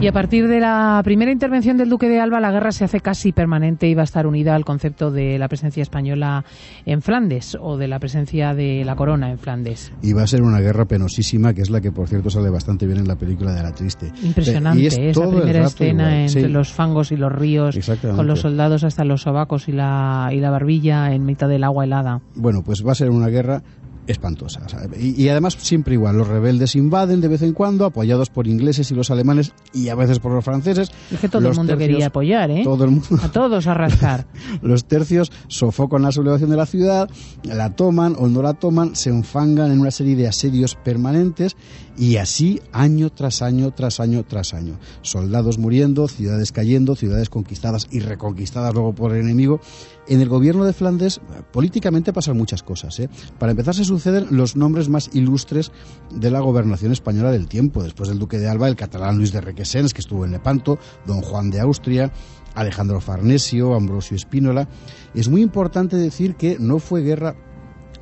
Y 0.00 0.08
a 0.08 0.12
partir 0.12 0.48
de 0.48 0.60
la 0.60 1.00
primera 1.02 1.30
intervención 1.32 1.78
del 1.78 1.88
Duque 1.88 2.08
de 2.08 2.20
Alba, 2.20 2.38
la 2.40 2.50
guerra 2.50 2.72
se 2.72 2.84
hace 2.84 3.00
casi 3.00 3.32
permanente 3.32 3.88
y 3.88 3.94
va 3.94 4.02
a 4.02 4.04
estar 4.04 4.26
unida 4.26 4.54
al 4.54 4.64
concepto 4.64 5.10
de 5.10 5.38
la 5.38 5.48
presencia 5.48 5.82
española 5.82 6.44
en 6.84 7.00
Flandes 7.00 7.56
o 7.58 7.78
de 7.78 7.88
la 7.88 7.98
presencia 8.00 8.54
de 8.54 8.84
la 8.84 8.96
corona 8.96 9.30
en 9.30 9.38
Flandes. 9.38 9.92
Y 10.02 10.12
va 10.12 10.24
a 10.24 10.26
ser 10.26 10.42
una 10.42 10.60
guerra 10.60 10.84
penosísima, 10.84 11.54
que 11.54 11.62
es 11.62 11.70
la 11.70 11.80
que, 11.80 11.90
por 11.90 12.08
cierto, 12.08 12.28
sale 12.28 12.50
bastante 12.50 12.86
bien 12.86 12.98
en 12.98 13.08
la 13.08 13.16
película 13.16 13.54
de 13.54 13.62
la 13.62 13.72
triste. 13.72 14.12
Impresionante, 14.22 14.82
Y 14.82 14.86
es 14.88 14.98
esa 14.98 15.26
primera 15.28 15.64
escena 15.64 16.04
igual, 16.08 16.20
entre 16.26 16.42
sí. 16.42 16.48
los 16.48 16.72
fangos 16.72 17.12
y 17.12 17.16
los 17.16 17.32
ríos, 17.32 17.78
con 18.14 18.26
los 18.26 18.40
soldados 18.40 18.84
hasta 18.84 19.04
los 19.04 19.22
sobacos 19.22 19.68
y 19.68 19.72
la, 19.72 20.28
y 20.32 20.40
la 20.40 20.50
barbilla 20.50 21.14
en 21.14 21.24
mitad 21.24 21.48
del 21.48 21.64
agua 21.64 21.84
helada. 21.84 22.20
Bueno, 22.34 22.62
pues 22.62 22.84
va 22.86 22.92
a 22.92 22.96
ser 22.96 23.10
una 23.10 23.28
guerra 23.28 23.62
espantosa. 24.06 24.62
o 24.64 24.68
sea, 24.68 24.80
y, 24.98 25.20
y 25.22 25.28
además 25.28 25.56
siempre 25.58 25.94
igual, 25.94 26.16
los 26.18 26.28
rebeldes 26.28 26.76
invaden 26.76 27.20
de 27.20 27.28
vez 27.28 27.42
en 27.42 27.52
cuando, 27.52 27.84
apoyados 27.84 28.30
por 28.30 28.46
ingleses 28.46 28.90
y 28.90 28.94
los 28.94 29.10
alemanes 29.10 29.52
y 29.72 29.88
a 29.88 29.94
veces 29.94 30.18
por 30.18 30.32
los 30.32 30.44
franceses. 30.44 30.90
Es 31.10 31.20
que 31.20 31.28
todo 31.28 31.42
Los 31.42 31.52
el 31.52 31.56
mundo 31.58 31.72
tercios- 31.74 31.88
quería 31.88 32.06
apoyar, 32.06 32.50
¿eh? 32.50 32.62
Todo 32.64 32.84
el 32.84 32.90
mundo. 32.90 33.06
A 33.22 33.30
todos 33.30 33.66
a 33.66 33.74
rascar. 33.74 34.26
Los 34.62 34.84
tercios 34.84 35.32
sofocan 35.48 36.02
la 36.02 36.12
sublevación 36.12 36.50
de 36.50 36.56
la 36.56 36.66
ciudad, 36.66 37.08
la 37.44 37.74
toman 37.76 38.14
o 38.18 38.28
no 38.28 38.42
la 38.42 38.54
toman, 38.54 38.94
se 38.96 39.10
enfangan 39.10 39.70
en 39.72 39.80
una 39.80 39.90
serie 39.90 40.16
de 40.16 40.28
asedios 40.28 40.74
permanentes 40.76 41.56
y 41.96 42.16
así 42.16 42.60
año 42.72 43.10
tras 43.10 43.40
año, 43.42 43.70
tras 43.72 44.00
año, 44.00 44.24
tras 44.24 44.52
año. 44.54 44.78
Soldados 45.02 45.58
muriendo, 45.58 46.08
ciudades 46.08 46.52
cayendo, 46.52 46.96
ciudades 46.96 47.30
conquistadas 47.30 47.86
y 47.90 48.00
reconquistadas 48.00 48.74
luego 48.74 48.94
por 48.94 49.12
el 49.12 49.20
enemigo. 49.22 49.60
En 50.06 50.20
el 50.20 50.28
gobierno 50.28 50.64
de 50.64 50.74
Flandes, 50.74 51.16
eh, 51.16 51.42
políticamente 51.50 52.12
pasan 52.12 52.36
muchas 52.36 52.62
cosas. 52.62 52.98
¿eh? 53.00 53.08
Para 53.38 53.52
empezar, 53.52 53.74
se 53.74 53.84
suceden 53.84 54.28
los 54.30 54.54
nombres 54.54 54.88
más 54.88 55.10
ilustres 55.14 55.72
de 56.10 56.30
la 56.30 56.40
gobernación 56.40 56.92
española 56.92 57.30
del 57.30 57.48
tiempo. 57.48 57.82
Después 57.82 58.10
del 58.10 58.18
duque 58.18 58.38
de 58.38 58.48
Alba, 58.48 58.68
el 58.68 58.76
catalán 58.76 59.16
Luis 59.16 59.32
de 59.32 59.40
Requesens, 59.40 59.94
que 59.94 60.02
estuvo 60.02 60.24
en 60.24 60.32
Lepanto, 60.32 60.78
don 61.06 61.22
Juan 61.22 61.50
de 61.50 61.60
Austria, 61.60 62.12
Alejandro 62.54 63.00
Farnesio, 63.00 63.74
Ambrosio 63.74 64.16
Espínola. 64.16 64.68
Es 65.14 65.28
muy 65.28 65.40
importante 65.40 65.96
decir 65.96 66.34
que 66.34 66.58
no 66.58 66.78
fue 66.78 67.02
guerra 67.02 67.34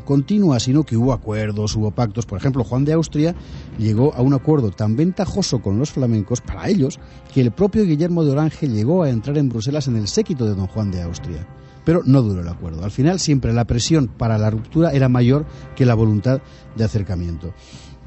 continua, 0.05 0.59
sino 0.59 0.83
que 0.83 0.97
hubo 0.97 1.13
acuerdos, 1.13 1.77
hubo 1.77 1.93
pactos. 1.93 2.27
Por 2.27 2.39
ejemplo, 2.39 2.65
Juan 2.65 2.85
de 2.85 2.93
Austria 2.93 3.35
llegó 3.79 4.13
a 4.15 4.23
un 4.23 4.35
acuerdo 4.35 4.71
tan 4.71 4.97
ventajoso 4.97 5.63
con 5.63 5.79
los 5.79 5.93
flamencos 5.93 6.41
para 6.41 6.69
ellos 6.69 6.99
que 7.33 7.41
el 7.41 7.53
propio 7.53 7.85
Guillermo 7.85 8.25
de 8.25 8.33
Orange 8.33 8.69
llegó 8.69 9.05
a 9.05 9.11
entrar 9.11 9.39
en 9.39 9.49
Bruselas 9.49 9.87
en 9.87 9.97
el 9.97 10.09
séquito 10.09 10.45
de 10.47 10.57
don 10.57 10.67
Juan 10.67 10.91
de 10.91 11.03
Austria. 11.03 11.47
Pero 11.85 12.03
no 12.05 12.23
duró 12.23 12.41
el 12.41 12.49
acuerdo. 12.49 12.85
Al 12.85 12.91
final 12.91 13.19
siempre 13.19 13.53
la 13.53 13.65
presión 13.65 14.09
para 14.09 14.39
la 14.39 14.51
ruptura 14.51 14.93
era 14.93 15.09
mayor 15.09 15.47
que 15.75 15.87
la 15.87 15.95
voluntad 15.95 16.41
de 16.77 16.85
acercamiento. 16.85 17.53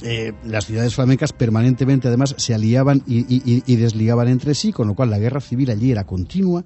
Eh, 0.01 0.33
las 0.43 0.65
ciudades 0.65 0.93
flamencas 0.93 1.31
permanentemente 1.31 2.09
además 2.09 2.35
se 2.37 2.53
aliaban 2.53 3.01
y, 3.07 3.75
desligaban 3.77 4.27
entre 4.27 4.53
sí, 4.53 4.73
con 4.73 4.87
lo 4.87 4.93
cual 4.93 5.09
la 5.09 5.19
guerra 5.19 5.39
civil 5.39 5.71
allí 5.71 5.91
era 5.91 6.03
continua. 6.03 6.65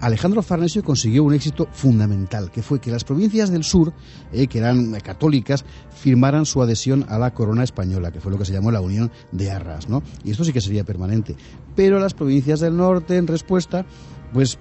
Alejandro 0.00 0.40
Farnesio 0.42 0.84
consiguió 0.84 1.24
un 1.24 1.34
éxito 1.34 1.68
fundamental, 1.72 2.50
que 2.52 2.62
fue 2.62 2.80
que 2.80 2.92
las 2.92 3.02
provincias 3.02 3.50
del 3.50 3.64
sur, 3.64 3.92
eh, 4.32 4.46
que 4.46 4.58
eran 4.58 4.92
católicas, 5.00 5.64
firmaran 5.92 6.46
su 6.46 6.62
adhesión 6.62 7.04
a 7.08 7.18
la 7.18 7.34
corona 7.34 7.64
española, 7.64 8.12
que 8.12 8.20
fue 8.20 8.30
lo 8.30 8.38
que 8.38 8.44
se 8.44 8.52
llamó 8.52 8.70
la 8.70 8.80
Unión 8.80 9.10
de 9.32 9.50
Arras, 9.50 9.88
¿no? 9.88 10.02
Y 10.22 10.30
esto 10.30 10.44
sí 10.44 10.52
que 10.52 10.60
sería 10.60 10.84
permanente. 10.84 11.34
Pero 11.74 11.98
las 11.98 12.14
provincias 12.14 12.60
del 12.60 12.76
norte, 12.76 13.16
en 13.16 13.26
respuesta, 13.26 13.84
pues 14.32 14.58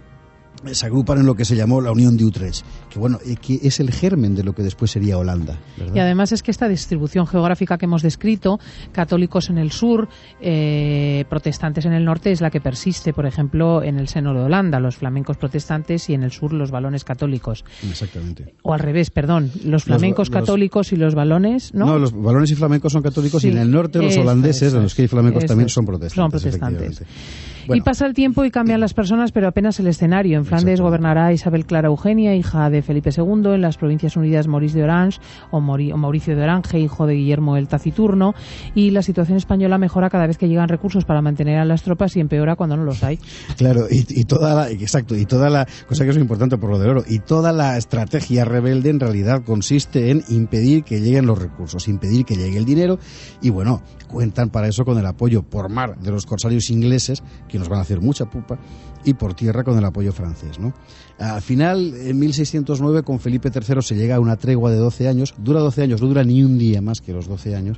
se 0.71 0.85
agrupan 0.85 1.19
en 1.19 1.25
lo 1.25 1.35
que 1.35 1.45
se 1.45 1.55
llamó 1.55 1.81
la 1.81 1.91
Unión 1.91 2.17
de 2.17 2.25
Utrecht, 2.25 2.65
que 2.89 2.99
bueno, 2.99 3.19
eh, 3.25 3.35
que 3.35 3.59
es 3.63 3.79
el 3.79 3.91
germen 3.91 4.35
de 4.35 4.43
lo 4.43 4.53
que 4.53 4.63
después 4.63 4.91
sería 4.91 5.17
Holanda. 5.17 5.57
¿verdad? 5.77 5.95
Y 5.95 5.99
además 5.99 6.31
es 6.31 6.43
que 6.43 6.51
esta 6.51 6.67
distribución 6.67 7.27
geográfica 7.27 7.77
que 7.77 7.85
hemos 7.85 8.01
descrito, 8.01 8.59
católicos 8.91 9.49
en 9.49 9.57
el 9.57 9.71
sur, 9.71 10.07
eh, 10.41 11.25
protestantes 11.29 11.85
en 11.85 11.93
el 11.93 12.05
norte, 12.05 12.31
es 12.31 12.41
la 12.41 12.49
que 12.49 12.61
persiste, 12.61 13.13
por 13.13 13.25
ejemplo, 13.25 13.83
en 13.83 13.97
el 13.99 14.07
seno 14.07 14.33
de 14.33 14.41
Holanda, 14.41 14.79
los 14.79 14.97
flamencos 14.97 15.37
protestantes 15.37 16.09
y 16.09 16.13
en 16.13 16.23
el 16.23 16.31
sur 16.31 16.53
los 16.53 16.71
balones 16.71 17.03
católicos. 17.03 17.63
Exactamente. 17.89 18.53
O 18.63 18.73
al 18.73 18.79
revés, 18.79 19.11
perdón, 19.11 19.51
los 19.63 19.83
flamencos 19.85 20.29
los- 20.29 20.39
católicos 20.39 20.91
y 20.91 20.95
los 20.95 21.15
balones, 21.15 21.73
¿no? 21.73 21.85
¿no? 21.85 21.99
los 21.99 22.11
balones 22.13 22.51
y 22.51 22.55
flamencos 22.55 22.91
son 22.93 23.01
católicos 23.01 23.43
y 23.43 23.49
en 23.49 23.57
el 23.57 23.71
norte 23.71 23.99
los 23.99 24.17
holandeses, 24.17 24.63
es, 24.63 24.73
de 24.73 24.81
los 24.81 24.95
que 24.95 25.03
hay 25.03 25.07
flamencos 25.07 25.45
también 25.45 25.67
es. 25.67 25.73
son 25.73 25.85
protestantes. 25.85 26.15
Son 26.15 26.29
protestantes. 26.59 27.03
Y 27.75 27.81
pasa 27.81 28.05
el 28.05 28.13
tiempo 28.13 28.43
y 28.45 28.51
cambian 28.51 28.79
las 28.79 28.93
personas, 28.93 29.31
pero 29.31 29.47
apenas 29.47 29.79
el 29.79 29.87
escenario. 29.87 30.37
En 30.37 30.45
Flandes 30.45 30.81
gobernará 30.81 31.31
Isabel 31.33 31.65
Clara 31.65 31.87
Eugenia, 31.87 32.35
hija 32.35 32.69
de 32.69 32.81
Felipe 32.81 33.11
II, 33.15 33.53
en 33.53 33.61
las 33.61 33.77
Provincias 33.77 34.15
Unidas 34.15 34.47
Maurice 34.47 34.77
de 34.77 34.83
Orange 34.83 35.19
o, 35.51 35.59
Mori- 35.59 35.91
o 35.93 35.97
Mauricio 35.97 36.35
de 36.35 36.43
Orange, 36.43 36.79
hijo 36.79 37.05
de 37.05 37.13
Guillermo 37.15 37.57
el 37.57 37.67
Taciturno, 37.67 38.33
y 38.75 38.91
la 38.91 39.01
situación 39.01 39.37
española 39.37 39.77
mejora 39.77 40.09
cada 40.09 40.27
vez 40.27 40.37
que 40.37 40.47
llegan 40.47 40.69
recursos 40.69 41.05
para 41.05 41.21
mantener 41.21 41.59
a 41.59 41.65
las 41.65 41.83
tropas 41.83 42.15
y 42.15 42.19
empeora 42.19 42.55
cuando 42.55 42.77
no 42.77 42.83
los 42.83 43.03
hay. 43.03 43.19
Claro, 43.57 43.85
y, 43.89 44.05
y 44.09 44.23
toda 44.25 44.55
la, 44.55 44.69
exacto, 44.71 45.15
y 45.15 45.25
toda 45.25 45.49
la, 45.49 45.67
cosa 45.87 46.03
que 46.03 46.09
es 46.09 46.15
muy 46.15 46.23
importante 46.23 46.57
por 46.57 46.69
lo 46.69 46.79
del 46.79 46.89
oro, 46.89 47.03
y 47.07 47.19
toda 47.19 47.51
la 47.51 47.77
estrategia 47.77 48.45
rebelde 48.45 48.89
en 48.89 48.99
realidad 48.99 49.43
consiste 49.43 50.11
en 50.11 50.23
impedir 50.29 50.83
que 50.83 50.99
lleguen 51.01 51.25
los 51.25 51.37
recursos, 51.39 51.87
impedir 51.87 52.25
que 52.25 52.35
llegue 52.35 52.57
el 52.57 52.65
dinero, 52.65 52.99
y 53.41 53.49
bueno, 53.49 53.81
cuentan 54.07 54.49
para 54.49 54.67
eso 54.67 54.85
con 54.85 54.97
el 54.97 55.05
apoyo 55.05 55.43
por 55.43 55.69
mar 55.69 55.97
de 55.99 56.11
los 56.11 56.25
corsarios 56.25 56.69
ingleses, 56.71 57.21
que 57.47 57.58
nos 57.59 57.69
van 57.69 57.79
a 57.79 57.81
hacer 57.83 58.01
mucha 58.01 58.25
pupa, 58.25 58.57
y 59.03 59.13
por 59.13 59.33
tierra 59.33 59.63
con 59.63 59.77
el 59.77 59.85
apoyo 59.85 60.11
francés, 60.11 60.59
¿no? 60.59 60.73
Al 61.17 61.41
final, 61.41 61.93
en 61.95 62.17
1609, 62.17 63.03
con 63.03 63.19
Felipe 63.19 63.51
III 63.53 63.81
se 63.81 63.95
llega 63.95 64.15
a 64.15 64.19
una 64.19 64.37
tregua 64.37 64.71
de 64.71 64.77
12 64.77 65.07
años, 65.07 65.35
dura 65.37 65.59
12 65.59 65.83
años, 65.83 66.01
no 66.01 66.07
dura 66.07 66.23
ni 66.23 66.43
un 66.43 66.57
día 66.57 66.81
más 66.81 67.01
que 67.01 67.13
los 67.13 67.27
12 67.27 67.55
años, 67.55 67.77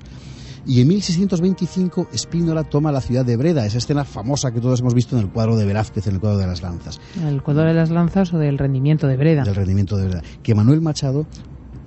y 0.66 0.82
en 0.82 0.88
1625 0.90 2.10
Espínola 2.14 2.64
toma 2.64 2.92
la 2.92 3.02
ciudad 3.02 3.26
de 3.26 3.36
Breda, 3.36 3.66
esa 3.66 3.80
escena 3.80 4.06
famosa 4.06 4.52
que 4.52 4.62
todos 4.62 4.80
hemos 4.80 4.94
visto 4.94 5.18
en 5.18 5.24
el 5.24 5.30
cuadro 5.30 5.56
de 5.56 5.66
Velázquez, 5.66 6.06
en 6.08 6.16
el 6.16 6.20
cuadro 6.20 6.38
de 6.38 6.48
las 6.48 6.62
lanzas, 6.62 7.00
El 7.26 7.42
cuadro 7.42 7.64
de 7.64 7.74
las 7.74 7.90
lanzas 7.90 8.34
o 8.34 8.38
del 8.38 8.58
rendimiento 8.58 9.08
de 9.08 9.18
Breda. 9.18 9.44
del 9.44 9.56
rendimiento 9.56 9.98
de 9.98 10.06
Breda, 10.06 10.22
que 10.44 10.56
Manuel 10.56 10.82
Machado, 10.82 11.26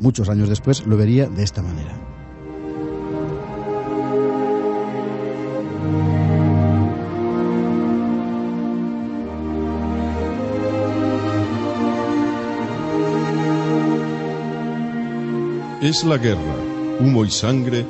muchos 0.01 0.29
años 0.29 0.49
después, 0.49 0.87
lo 0.87 0.97
vería 0.97 1.29
de 1.29 1.45
esta 1.45 1.63
manera. 1.63 2.14
Es 15.85 16.03
la 16.03 16.17
guerra, 16.17 16.57
humo 16.99 17.27
y 17.27 17.31
sangre, 17.31 17.85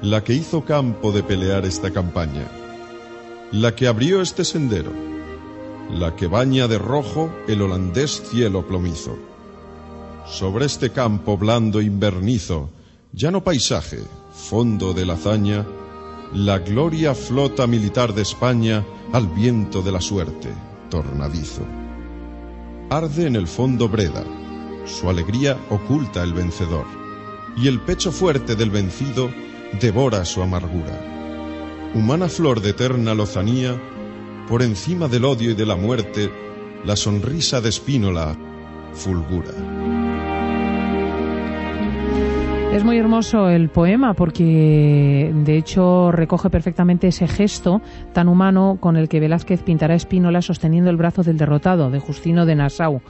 la 0.00 0.24
que 0.24 0.32
hizo 0.32 0.64
campo 0.64 1.12
de 1.12 1.22
pelear 1.22 1.66
esta 1.66 1.90
campaña, 1.90 2.48
la 3.52 3.74
que 3.74 3.86
abrió 3.86 4.22
este 4.22 4.46
sendero, 4.46 4.90
la 5.90 6.16
que 6.16 6.26
baña 6.26 6.68
de 6.68 6.78
rojo 6.78 7.30
el 7.46 7.60
holandés 7.60 8.22
cielo 8.30 8.66
plomizo. 8.66 9.18
Sobre 10.24 10.64
este 10.64 10.88
campo 10.88 11.36
blando 11.36 11.82
invernizo, 11.82 12.70
llano 13.12 13.44
paisaje, 13.44 13.98
fondo 14.32 14.94
de 14.94 15.04
la 15.04 15.12
hazaña, 15.12 15.66
la 16.32 16.60
gloria 16.60 17.14
flota 17.14 17.66
militar 17.66 18.14
de 18.14 18.22
España 18.22 18.86
al 19.12 19.26
viento 19.26 19.82
de 19.82 19.92
la 19.92 20.00
suerte, 20.00 20.48
tornadizo. 20.88 21.60
Arde 22.88 23.26
en 23.26 23.36
el 23.36 23.48
fondo 23.48 23.86
Breda, 23.86 24.24
su 24.86 25.10
alegría 25.10 25.58
oculta 25.68 26.22
el 26.22 26.32
vencedor, 26.32 26.86
y 27.56 27.68
el 27.68 27.80
pecho 27.80 28.12
fuerte 28.12 28.54
del 28.54 28.70
vencido 28.70 29.30
devora 29.80 30.24
su 30.24 30.42
amargura. 30.42 31.90
Humana 31.94 32.28
flor 32.28 32.60
de 32.60 32.70
eterna 32.70 33.14
lozanía, 33.14 33.80
por 34.48 34.62
encima 34.62 35.08
del 35.08 35.24
odio 35.24 35.50
y 35.50 35.54
de 35.54 35.66
la 35.66 35.76
muerte, 35.76 36.30
la 36.84 36.96
sonrisa 36.96 37.60
de 37.60 37.68
Espínola 37.68 38.36
fulgura. 38.92 39.52
Es 42.72 42.84
muy 42.84 42.98
hermoso 42.98 43.48
el 43.48 43.70
poema 43.70 44.12
porque 44.14 45.32
de 45.34 45.56
hecho 45.56 46.12
recoge 46.12 46.48
perfectamente 46.50 47.08
ese 47.08 47.26
gesto 47.26 47.80
tan 48.12 48.28
humano 48.28 48.76
con 48.78 48.96
el 48.96 49.08
que 49.08 49.18
Velázquez 49.20 49.62
pintará 49.62 49.94
a 49.94 49.96
Espínola 49.96 50.42
sosteniendo 50.42 50.90
el 50.90 50.96
brazo 50.96 51.22
del 51.22 51.38
derrotado, 51.38 51.90
de 51.90 51.98
Justino 51.98 52.46
de 52.46 52.54
Nassau. 52.54 53.00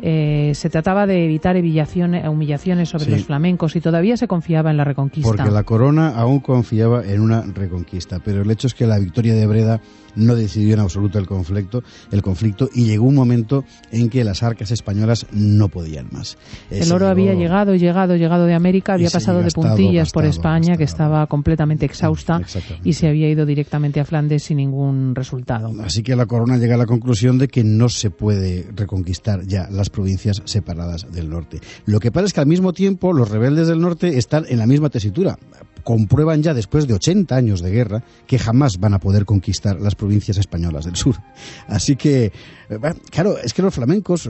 Eh, 0.00 0.52
se 0.54 0.70
trataba 0.70 1.06
de 1.06 1.24
evitar 1.26 1.56
humillaciones, 1.56 2.88
sobre 2.88 3.04
Sí. 3.04 3.10
los 3.12 3.24
flamencos 3.24 3.76
y 3.76 3.80
todavía 3.80 4.16
se 4.16 4.26
confiaba 4.26 4.70
en 4.72 4.78
la 4.78 4.84
reconquista. 4.84 5.30
Porque 5.30 5.50
la 5.52 5.62
corona 5.62 6.08
aún 6.16 6.40
confiaba 6.40 7.04
en 7.04 7.20
una 7.20 7.42
reconquista, 7.42 8.18
pero 8.24 8.42
el 8.42 8.50
hecho 8.50 8.66
es 8.66 8.74
que 8.74 8.86
la 8.86 8.98
victoria 8.98 9.34
de 9.34 9.46
Breda 9.46 9.80
no 10.16 10.34
decidió 10.34 10.74
en 10.74 10.80
absoluto 10.80 11.18
el 11.18 11.26
conflicto, 11.26 11.82
el 12.10 12.20
conflicto 12.22 12.68
y 12.74 12.84
llegó 12.86 13.06
un 13.06 13.14
momento 13.14 13.64
en 13.92 14.10
que 14.10 14.24
las 14.24 14.42
arcas 14.42 14.70
españolas 14.70 15.26
no 15.32 15.68
podían 15.68 16.08
más. 16.10 16.36
Eh, 16.70 16.80
El 16.82 16.92
oro 16.92 17.06
había 17.08 17.34
llegado, 17.34 17.74
llegado, 17.76 18.16
llegado 18.16 18.44
de 18.46 18.54
América, 18.54 18.96
había 19.06 19.10
pasado 19.10 19.38
de 19.38 19.44
gastado, 19.44 19.68
puntillas 19.68 20.12
por 20.12 20.24
gastado, 20.24 20.56
España, 20.56 20.76
que 20.76 20.84
estaba 20.84 21.26
completamente 21.26 21.86
exhausta 21.86 22.40
y 22.84 22.92
se 22.94 23.08
había 23.08 23.28
ido 23.28 23.46
directamente 23.46 24.00
a 24.00 24.04
Flandes 24.04 24.44
sin 24.44 24.58
ningún 24.58 25.14
resultado. 25.14 25.72
Así 25.82 26.02
que 26.02 26.16
la 26.16 26.26
corona 26.26 26.56
llega 26.56 26.74
a 26.74 26.78
la 26.78 26.86
conclusión 26.86 27.38
de 27.38 27.48
que 27.48 27.64
no 27.64 27.88
se 27.88 28.10
puede 28.10 28.66
reconquistar 28.74 29.46
ya 29.46 29.68
las 29.70 29.90
provincias 29.90 30.42
separadas 30.44 31.10
del 31.12 31.28
norte. 31.28 31.60
Lo 31.86 32.00
que 32.00 32.10
pasa 32.10 32.26
es 32.26 32.32
que 32.32 32.40
al 32.40 32.46
mismo 32.46 32.72
tiempo 32.72 33.12
los 33.12 33.30
rebeldes 33.30 33.68
del 33.68 33.80
norte 33.80 34.18
están 34.18 34.44
en 34.48 34.58
la 34.58 34.66
misma 34.66 34.90
tesitura. 34.90 35.38
Comprueban 35.84 36.42
ya 36.42 36.54
después 36.54 36.86
de 36.86 36.94
80 36.94 37.34
años 37.34 37.60
de 37.60 37.70
guerra 37.70 38.02
que 38.26 38.38
jamás 38.38 38.78
van 38.78 38.94
a 38.94 38.98
poder 39.00 39.24
conquistar 39.24 39.80
las 39.80 39.94
provincias 39.94 40.38
españolas 40.38 40.84
del 40.84 40.96
sur. 40.96 41.16
Así 41.66 41.96
que, 41.96 42.26
eh, 42.70 42.78
claro, 43.10 43.38
es 43.38 43.52
que 43.54 43.62
los 43.62 43.74
flamencos 43.74 44.28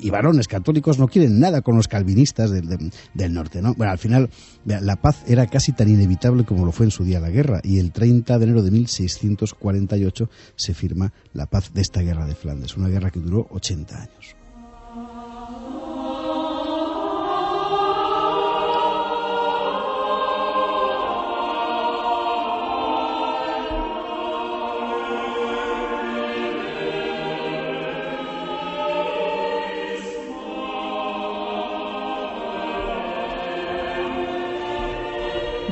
y 0.00 0.10
varones 0.10 0.48
católicos 0.48 0.98
no 0.98 1.08
quieren 1.08 1.40
nada 1.40 1.62
con 1.62 1.76
los 1.76 1.88
calvinistas 1.88 2.50
del, 2.50 2.68
del- 3.14 3.32
norte, 3.34 3.62
¿no? 3.62 3.74
Bueno, 3.74 3.92
al 3.92 3.98
final 3.98 4.30
la 4.64 4.96
paz 4.96 5.22
era 5.26 5.46
casi 5.46 5.72
tan 5.72 5.88
inevitable 5.88 6.44
como 6.44 6.64
lo 6.66 6.72
fue 6.72 6.86
en 6.86 6.90
su 6.90 7.04
día 7.04 7.18
la 7.20 7.30
guerra 7.30 7.60
y 7.62 7.78
el 7.78 7.92
30 7.92 8.38
de 8.38 8.44
enero 8.44 8.62
de 8.62 8.70
1648 8.70 10.28
se 10.56 10.74
firma 10.74 11.12
la 11.32 11.46
paz 11.46 11.72
de 11.72 11.80
esta 11.80 12.00
guerra 12.02 12.26
de 12.26 12.34
Flandes, 12.34 12.76
una 12.76 12.88
guerra 12.88 13.10
que 13.10 13.20
duró 13.20 13.46
80 13.50 13.96
años. 13.96 14.36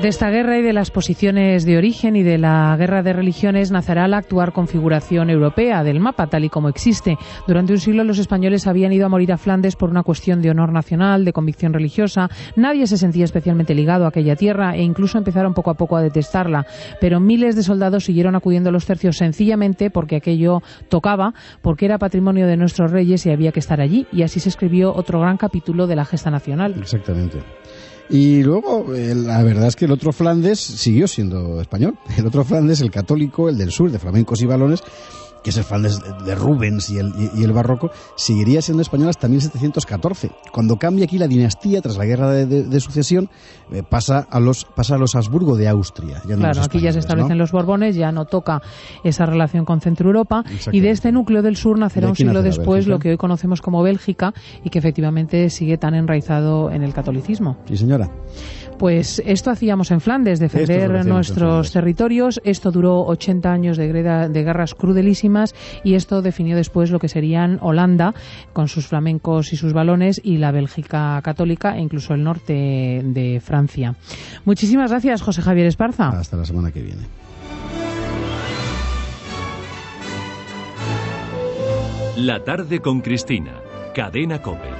De 0.02 0.08
esta 0.08 0.30
guerra 0.30 0.56
y 0.56 0.62
de 0.62 0.72
las 0.72 0.90
posiciones 0.90 1.66
de 1.66 1.76
origen 1.76 2.16
y 2.16 2.22
de 2.22 2.38
la 2.38 2.74
guerra 2.78 3.02
de 3.02 3.12
religiones 3.12 3.70
nacerá 3.70 4.08
la 4.08 4.16
actual 4.16 4.50
configuración 4.50 5.28
europea 5.28 5.84
del 5.84 6.00
mapa, 6.00 6.26
tal 6.26 6.42
y 6.42 6.48
como 6.48 6.70
existe. 6.70 7.18
Durante 7.46 7.74
un 7.74 7.80
siglo 7.80 8.02
los 8.02 8.18
españoles 8.18 8.66
habían 8.66 8.94
ido 8.94 9.04
a 9.04 9.10
morir 9.10 9.30
a 9.30 9.36
Flandes 9.36 9.76
por 9.76 9.90
una 9.90 10.02
cuestión 10.02 10.40
de 10.40 10.48
honor 10.48 10.72
nacional, 10.72 11.26
de 11.26 11.34
convicción 11.34 11.74
religiosa. 11.74 12.30
Nadie 12.56 12.86
se 12.86 12.96
sentía 12.96 13.26
especialmente 13.26 13.74
ligado 13.74 14.06
a 14.06 14.08
aquella 14.08 14.36
tierra 14.36 14.74
e 14.74 14.80
incluso 14.80 15.18
empezaron 15.18 15.52
poco 15.52 15.70
a 15.70 15.74
poco 15.74 15.98
a 15.98 16.02
detestarla. 16.02 16.64
Pero 16.98 17.20
miles 17.20 17.54
de 17.54 17.62
soldados 17.62 18.04
siguieron 18.04 18.34
acudiendo 18.34 18.70
a 18.70 18.72
los 18.72 18.86
tercios 18.86 19.18
sencillamente 19.18 19.90
porque 19.90 20.16
aquello 20.16 20.62
tocaba, 20.88 21.34
porque 21.60 21.84
era 21.84 21.98
patrimonio 21.98 22.46
de 22.46 22.56
nuestros 22.56 22.90
reyes 22.90 23.26
y 23.26 23.32
había 23.32 23.52
que 23.52 23.60
estar 23.60 23.82
allí. 23.82 24.06
Y 24.12 24.22
así 24.22 24.40
se 24.40 24.48
escribió 24.48 24.94
otro 24.94 25.20
gran 25.20 25.36
capítulo 25.36 25.86
de 25.86 25.96
la 25.96 26.06
gesta 26.06 26.30
nacional. 26.30 26.74
Exactamente. 26.78 27.40
Y 28.10 28.42
luego, 28.42 28.92
eh, 28.92 29.14
la 29.14 29.42
verdad 29.44 29.68
es 29.68 29.76
que 29.76 29.84
el 29.84 29.92
otro 29.92 30.12
Flandes 30.12 30.58
siguió 30.58 31.06
siendo 31.06 31.60
español. 31.60 31.96
El 32.16 32.26
otro 32.26 32.44
Flandes, 32.44 32.80
el 32.80 32.90
católico, 32.90 33.48
el 33.48 33.56
del 33.56 33.70
sur, 33.70 33.90
de 33.90 34.00
flamencos 34.00 34.42
y 34.42 34.46
balones, 34.46 34.82
que 35.42 35.50
es 35.50 35.56
el 35.56 35.64
Flandes 35.64 36.00
de- 36.00 36.24
de 36.24 36.34
Rubens 36.34 36.90
y 36.90 36.98
el, 36.98 37.08
y- 37.18 37.40
y 37.40 37.44
el 37.44 37.52
barroco, 37.52 37.90
seguiría 38.16 38.60
siendo 38.62 38.82
español 38.82 39.08
hasta 39.08 39.28
1714. 39.28 40.30
Cuando 40.52 40.76
cambia 40.76 41.04
aquí 41.04 41.18
la 41.18 41.26
dinastía, 41.28 41.80
tras 41.80 41.96
la 41.96 42.04
guerra 42.04 42.30
de, 42.30 42.46
de- 42.46 42.62
de 42.64 42.80
sucesión, 42.80 43.28
eh, 43.72 43.82
pasa, 43.88 44.26
a 44.30 44.40
los, 44.40 44.64
pasa 44.64 44.96
a 44.96 44.98
los 44.98 45.14
Habsburgo 45.14 45.56
de 45.56 45.68
Austria. 45.68 46.22
ya 46.26 46.36
no 46.36 46.42
Claro, 46.42 46.62
aquí 46.62 46.80
ya 46.80 46.92
se 46.92 46.98
establecen 46.98 47.36
¿no? 47.38 47.42
los 47.44 47.52
Borbones, 47.52 47.94
ya 47.96 48.12
no 48.12 48.24
toca 48.26 48.60
esa 49.04 49.26
relación 49.26 49.64
con 49.64 49.80
Centro 49.80 50.08
Europa 50.08 50.44
y 50.72 50.80
de 50.80 50.90
este 50.90 51.12
núcleo 51.12 51.42
del 51.42 51.56
sur 51.56 51.78
nacerá 51.78 52.08
un 52.08 52.16
siglo 52.16 52.42
después 52.42 52.86
Bélgica. 52.86 52.90
lo 52.90 52.98
que 52.98 53.10
hoy 53.10 53.16
conocemos 53.16 53.60
como 53.62 53.82
Bélgica 53.82 54.34
y 54.64 54.70
que 54.70 54.78
efectivamente 54.78 55.48
sigue 55.50 55.78
tan 55.78 55.94
enraizado 55.94 56.70
en 56.70 56.82
el 56.82 56.92
catolicismo. 56.92 57.56
Sí, 57.66 57.76
señora. 57.76 58.10
Pues 58.80 59.22
esto 59.26 59.50
hacíamos 59.50 59.90
en 59.90 60.00
Flandes, 60.00 60.40
es 60.40 60.40
defender 60.40 61.04
nuestros 61.04 61.70
territorios. 61.70 62.40
Esto 62.44 62.70
duró 62.72 63.04
80 63.04 63.52
años 63.52 63.76
de, 63.76 63.86
greda- 63.88 64.30
de 64.30 64.42
guerras 64.42 64.74
crudelísimas 64.74 65.54
y 65.84 65.96
esto 65.96 66.22
definió 66.22 66.56
después 66.56 66.90
lo 66.90 66.98
que 66.98 67.08
serían 67.10 67.58
Holanda 67.60 68.14
con 68.54 68.68
sus 68.68 68.86
flamencos 68.86 69.52
y 69.52 69.56
sus 69.58 69.74
balones 69.74 70.18
y 70.24 70.38
la 70.38 70.50
Bélgica 70.50 71.20
católica 71.22 71.76
e 71.76 71.80
incluso 71.82 72.14
el 72.14 72.24
norte 72.24 73.02
de 73.04 73.42
Francia. 73.44 73.96
Muchísimas 74.46 74.90
gracias, 74.90 75.20
José 75.20 75.42
Javier 75.42 75.66
Esparza. 75.66 76.08
Hasta 76.08 76.38
la 76.38 76.46
semana 76.46 76.70
que 76.72 76.80
viene. 76.80 77.02
La 82.16 82.42
tarde 82.44 82.80
con 82.80 83.02
Cristina. 83.02 83.52
Cadena 83.94 84.40
Cope. 84.40 84.79